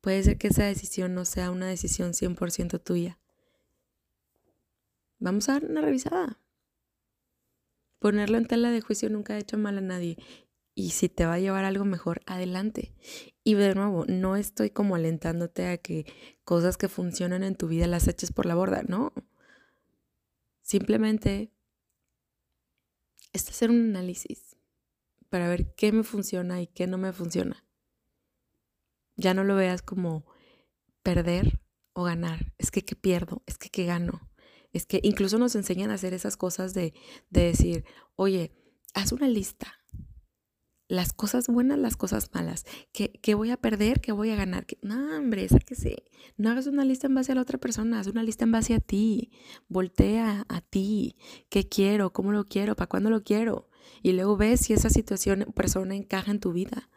puede 0.00 0.24
ser 0.24 0.38
que 0.38 0.48
esa 0.48 0.64
decisión 0.64 1.14
no 1.14 1.24
sea 1.24 1.52
una 1.52 1.68
decisión 1.68 2.14
100% 2.14 2.82
tuya. 2.82 3.20
Vamos 5.20 5.48
a 5.48 5.52
dar 5.52 5.66
una 5.66 5.82
revisada. 5.82 6.40
Ponerlo 8.00 8.38
en 8.38 8.48
tela 8.48 8.72
de 8.72 8.80
juicio 8.80 9.08
nunca 9.08 9.34
ha 9.34 9.38
hecho 9.38 9.56
mal 9.56 9.78
a 9.78 9.82
nadie. 9.82 10.16
Y 10.74 10.90
si 10.90 11.08
te 11.08 11.26
va 11.26 11.34
a 11.34 11.38
llevar 11.38 11.64
algo 11.64 11.84
mejor, 11.84 12.22
adelante. 12.26 12.92
Y 13.44 13.54
de 13.54 13.72
nuevo, 13.76 14.04
no 14.08 14.34
estoy 14.34 14.70
como 14.70 14.96
alentándote 14.96 15.68
a 15.68 15.78
que 15.78 16.12
cosas 16.42 16.76
que 16.76 16.88
funcionan 16.88 17.44
en 17.44 17.54
tu 17.54 17.68
vida 17.68 17.86
las 17.86 18.08
eches 18.08 18.32
por 18.32 18.46
la 18.46 18.56
borda, 18.56 18.82
no. 18.82 19.12
Simplemente 20.62 21.52
es 23.36 23.48
hacer 23.48 23.70
un 23.70 23.90
análisis 23.90 24.56
para 25.28 25.48
ver 25.48 25.74
qué 25.74 25.92
me 25.92 26.02
funciona 26.02 26.60
y 26.60 26.66
qué 26.66 26.86
no 26.86 26.98
me 26.98 27.12
funciona. 27.12 27.64
Ya 29.16 29.34
no 29.34 29.44
lo 29.44 29.54
veas 29.54 29.82
como 29.82 30.26
perder 31.02 31.60
o 31.92 32.04
ganar. 32.04 32.52
Es 32.58 32.70
que 32.70 32.84
¿qué 32.84 32.96
pierdo? 32.96 33.42
Es 33.46 33.58
que 33.58 33.70
¿qué 33.70 33.84
gano? 33.84 34.30
Es 34.72 34.86
que 34.86 35.00
incluso 35.02 35.38
nos 35.38 35.54
enseñan 35.54 35.90
a 35.90 35.94
hacer 35.94 36.12
esas 36.12 36.36
cosas 36.36 36.74
de, 36.74 36.92
de 37.30 37.42
decir, 37.44 37.84
oye, 38.14 38.52
haz 38.94 39.12
una 39.12 39.28
lista 39.28 39.72
las 40.88 41.12
cosas 41.12 41.48
buenas, 41.48 41.78
las 41.78 41.96
cosas 41.96 42.30
malas. 42.32 42.64
¿Qué, 42.92 43.34
voy 43.34 43.50
a 43.50 43.56
perder? 43.56 44.00
¿Qué 44.00 44.12
voy 44.12 44.30
a 44.30 44.36
ganar? 44.36 44.66
No, 44.82 45.16
hombre, 45.16 45.48
sáquese. 45.48 46.04
No 46.36 46.50
hagas 46.50 46.66
una 46.66 46.84
lista 46.84 47.06
en 47.06 47.14
base 47.14 47.32
a 47.32 47.34
la 47.34 47.42
otra 47.42 47.58
persona, 47.58 48.00
haz 48.00 48.06
una 48.06 48.22
lista 48.22 48.44
en 48.44 48.52
base 48.52 48.74
a 48.74 48.80
ti. 48.80 49.30
Voltea 49.68 50.46
a 50.48 50.60
ti. 50.60 51.16
¿Qué 51.48 51.68
quiero? 51.68 52.12
¿Cómo 52.12 52.32
lo 52.32 52.44
quiero? 52.44 52.76
¿Para 52.76 52.88
cuándo 52.88 53.10
lo 53.10 53.24
quiero? 53.24 53.68
Y 54.02 54.12
luego 54.12 54.36
ves 54.36 54.60
si 54.60 54.72
esa 54.72 54.90
situación 54.90 55.52
persona 55.54 55.94
encaja 55.94 56.30
en 56.30 56.40
tu 56.40 56.52
vida. 56.52 56.88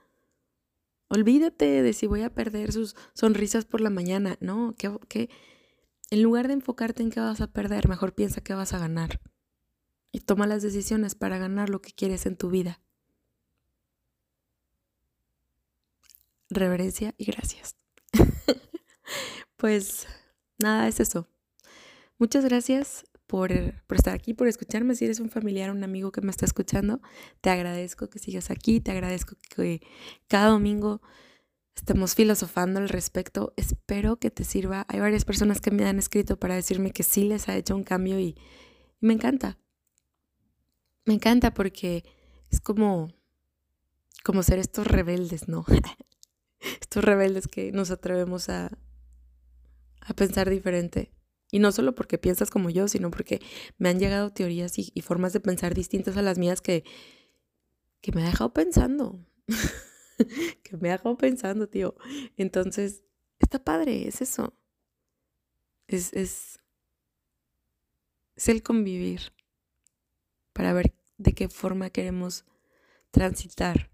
Olvídate 1.08 1.82
de 1.82 1.94
si 1.94 2.06
voy 2.06 2.22
a 2.22 2.34
perder 2.34 2.72
sus 2.72 2.96
sonrisas 3.14 3.66
por 3.66 3.82
la 3.82 3.90
mañana. 3.90 4.38
No, 4.40 4.76
que, 4.78 4.92
que 5.08 5.30
en 6.12 6.22
lugar 6.22 6.48
de 6.48 6.54
enfocarte 6.54 7.02
en 7.02 7.10
qué 7.10 7.20
vas 7.20 7.42
a 7.42 7.48
perder, 7.48 7.88
mejor 7.88 8.14
piensa 8.14 8.42
qué 8.42 8.54
vas 8.54 8.74
a 8.74 8.80
ganar. 8.80 9.20
Y 10.12 10.22
toma 10.22 10.46
las 10.46 10.62
decisiones 10.62 11.16
para 11.16 11.40
ganar 11.40 11.70
lo 11.70 11.82
que 11.82 11.92
quieres 11.92 12.28
en 12.28 12.36
tu 12.36 12.50
vida. 12.50 12.82
Reverencia 16.50 17.14
y 17.18 17.26
gracias. 17.26 17.76
pues 19.58 20.08
nada, 20.58 20.88
es 20.88 21.00
eso. 21.00 21.28
Muchas 22.18 22.44
gracias 22.46 23.06
por, 23.28 23.52
por, 23.86 23.98
estar 23.98 24.14
aquí, 24.14 24.34
por 24.34 24.48
escucharme. 24.48 24.96
Si 24.96 25.06
eres 25.06 25.20
un 25.20 25.30
familiar, 25.30 25.72
un 25.72 25.84
amigo 25.84 26.12
que 26.12 26.22
me 26.22 26.32
está 26.32 26.46
escuchando, 26.46 27.02
te 27.42 27.50
agradezco 27.50 28.10
que 28.10 28.20
sigas 28.20 28.50
aquí, 28.50 28.82
te 28.82 28.92
agradezco 28.92 29.36
que 29.56 29.82
cada 30.28 30.50
domingo 30.50 31.02
estemos 31.76 32.16
filosofando 32.16 32.80
al 32.80 32.90
respecto. 32.90 33.54
Espero 33.56 34.18
que 34.18 34.32
te 34.32 34.44
sirva. 34.44 34.86
Hay 34.90 35.00
varias 35.00 35.26
personas 35.26 35.62
que 35.62 35.72
me 35.72 35.86
han 35.86 36.00
escrito 36.00 36.38
para 36.38 36.56
decirme 36.56 36.92
que 36.92 37.04
sí 37.04 37.24
les 37.24 37.48
ha 37.48 37.56
hecho 37.56 37.76
un 37.76 37.84
cambio 37.84 38.20
y 38.20 38.36
me 39.00 39.14
encanta. 39.14 39.58
Me 41.06 41.14
encanta 41.14 41.54
porque 41.54 42.04
es 42.52 42.60
como, 42.60 43.14
como 44.24 44.44
ser 44.44 44.60
estos 44.60 44.88
rebeldes, 44.88 45.48
¿no? 45.48 45.66
estos 46.82 47.04
rebeldes 47.04 47.48
que 47.48 47.72
nos 47.72 47.92
atrevemos 47.92 48.50
a, 48.50 48.72
a 50.02 50.14
pensar 50.14 50.50
diferente. 50.50 51.12
Y 51.52 51.60
no 51.60 51.72
solo 51.72 51.96
porque 51.96 52.18
piensas 52.18 52.52
como 52.52 52.70
yo, 52.70 52.88
sino 52.88 53.10
porque 53.10 53.42
me 53.78 53.90
han 53.90 54.00
llegado 54.00 54.32
teorías 54.32 54.78
y, 54.78 55.02
formas 55.02 55.34
de 55.34 55.40
pensar 55.40 55.74
distintas 55.74 56.16
a 56.16 56.22
las 56.22 56.38
mías 56.38 56.62
que, 56.62 56.84
que 58.02 58.12
me 58.12 58.22
ha 58.22 58.28
dejado 58.28 58.54
pensando. 58.54 59.26
que 60.64 60.78
me 60.78 60.90
ha 60.90 60.98
dejado 60.98 61.18
pensando, 61.18 61.68
tío. 61.68 61.96
Entonces, 62.38 63.04
está 63.40 63.64
padre, 63.64 64.08
es 64.08 64.22
eso. 64.22 64.54
Es, 65.88 66.14
es, 66.14 66.60
es 68.36 68.50
el 68.50 68.62
convivir 68.62 69.34
para 70.54 70.72
ver 70.74 70.94
de 71.18 71.34
qué 71.34 71.50
forma 71.50 71.90
queremos 71.90 72.46
transitar 73.10 73.90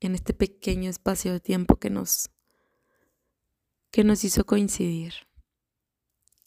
en 0.00 0.14
este 0.14 0.34
pequeño 0.34 0.90
espacio 0.90 1.32
de 1.32 1.40
tiempo 1.40 1.76
que 1.76 1.90
nos, 1.90 2.30
que 3.90 4.04
nos 4.04 4.24
hizo 4.24 4.44
coincidir 4.44 5.14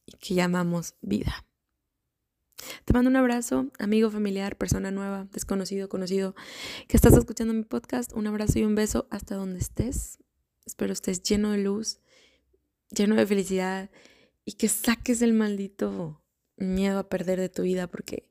y 0.05 0.17
que 0.17 0.35
llamamos 0.35 0.95
vida. 1.01 1.45
Te 2.85 2.93
mando 2.93 3.09
un 3.09 3.15
abrazo, 3.15 3.67
amigo, 3.79 4.12
familiar, 4.12 4.57
persona 4.57 4.91
nueva, 4.91 5.27
desconocido, 5.31 5.88
conocido, 5.88 6.35
que 6.88 6.97
estás 6.97 7.13
escuchando 7.13 7.53
mi 7.53 7.63
podcast. 7.63 8.13
Un 8.13 8.27
abrazo 8.27 8.59
y 8.59 8.63
un 8.63 8.75
beso 8.75 9.07
hasta 9.12 9.35
donde 9.35 9.59
estés. 9.59 10.19
Espero 10.65 10.91
estés 10.91 11.23
lleno 11.23 11.51
de 11.51 11.59
luz, 11.59 11.99
lleno 12.89 13.15
de 13.15 13.25
felicidad 13.25 13.89
y 14.45 14.53
que 14.53 14.67
saques 14.67 15.21
el 15.21 15.33
maldito 15.33 16.21
miedo 16.57 16.99
a 16.99 17.09
perder 17.09 17.39
de 17.39 17.49
tu 17.49 17.63
vida 17.63 17.88
porque 17.88 18.29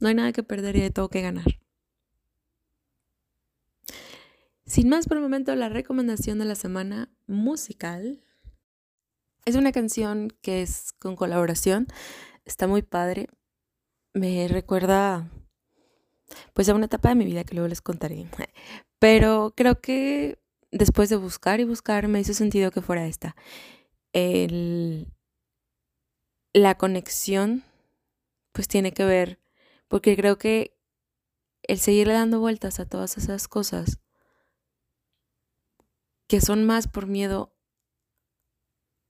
no 0.00 0.08
hay 0.08 0.14
nada 0.14 0.32
que 0.32 0.42
perder 0.42 0.76
y 0.76 0.80
de 0.80 0.90
todo 0.90 1.08
que 1.08 1.22
ganar. 1.22 1.60
Sin 4.66 4.88
más 4.88 5.06
por 5.06 5.16
el 5.16 5.22
momento, 5.22 5.54
la 5.54 5.68
recomendación 5.68 6.40
de 6.40 6.44
la 6.44 6.56
semana 6.56 7.08
musical 7.28 8.20
es 9.44 9.54
una 9.54 9.70
canción 9.70 10.36
que 10.42 10.62
es 10.62 10.92
con 10.98 11.14
colaboración. 11.14 11.86
Está 12.44 12.66
muy 12.66 12.82
padre. 12.82 13.28
Me 14.12 14.48
recuerda 14.48 15.30
pues 16.52 16.68
a 16.68 16.74
una 16.74 16.86
etapa 16.86 17.10
de 17.10 17.14
mi 17.14 17.24
vida 17.24 17.44
que 17.44 17.54
luego 17.54 17.68
les 17.68 17.80
contaré. 17.80 18.26
Pero 18.98 19.54
creo 19.56 19.80
que 19.80 20.40
después 20.72 21.10
de 21.10 21.16
buscar 21.16 21.60
y 21.60 21.64
buscar 21.64 22.08
me 22.08 22.18
hizo 22.18 22.34
sentido 22.34 22.72
que 22.72 22.82
fuera 22.82 23.06
esta. 23.06 23.36
El, 24.12 25.06
la 26.52 26.76
conexión 26.76 27.62
pues 28.50 28.66
tiene 28.66 28.92
que 28.92 29.04
ver, 29.04 29.38
porque 29.86 30.16
creo 30.16 30.38
que 30.38 30.76
el 31.62 31.78
seguirle 31.78 32.14
dando 32.14 32.40
vueltas 32.40 32.80
a 32.80 32.88
todas 32.88 33.16
esas 33.18 33.46
cosas 33.46 34.00
que 36.26 36.40
son 36.40 36.64
más 36.64 36.88
por 36.88 37.06
miedo 37.06 37.54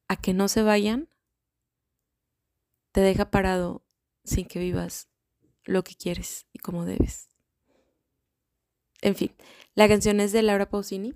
a 0.08 0.16
que 0.16 0.34
no 0.34 0.48
se 0.48 0.62
vayan, 0.62 1.08
te 2.92 3.00
deja 3.00 3.30
parado 3.30 3.84
sin 4.24 4.46
que 4.46 4.58
vivas 4.58 5.08
lo 5.64 5.84
que 5.84 5.94
quieres 5.94 6.46
y 6.52 6.58
como 6.58 6.84
debes. 6.84 7.28
En 9.02 9.14
fin, 9.14 9.34
la 9.74 9.88
canción 9.88 10.20
es 10.20 10.32
de 10.32 10.42
Laura 10.42 10.68
Pausini. 10.68 11.14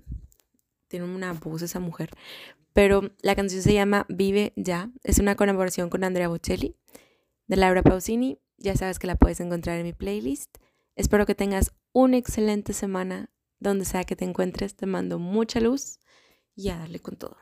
Tiene 0.87 1.05
una 1.05 1.33
voz 1.33 1.61
esa 1.61 1.79
mujer. 1.79 2.11
Pero 2.73 3.11
la 3.21 3.35
canción 3.35 3.61
se 3.61 3.73
llama 3.73 4.05
Vive 4.09 4.53
Ya. 4.55 4.91
Es 5.03 5.19
una 5.19 5.35
colaboración 5.35 5.89
con 5.89 6.03
Andrea 6.03 6.27
Bocelli 6.27 6.77
de 7.47 7.55
Laura 7.57 7.83
Pausini. 7.83 8.39
Ya 8.57 8.75
sabes 8.75 8.99
que 8.99 9.07
la 9.07 9.15
puedes 9.15 9.39
encontrar 9.39 9.77
en 9.77 9.83
mi 9.85 9.93
playlist. 9.93 10.57
Espero 10.95 11.25
que 11.25 11.35
tengas 11.35 11.71
una 11.93 12.17
excelente 12.17 12.73
semana 12.73 13.29
donde 13.61 13.85
sea 13.85 14.03
que 14.03 14.17
te 14.17 14.25
encuentres, 14.25 14.75
te 14.75 14.87
mando 14.87 15.19
mucha 15.19 15.61
luz 15.61 15.99
y 16.55 16.69
a 16.69 16.77
darle 16.77 16.99
con 16.99 17.15
todo. 17.15 17.37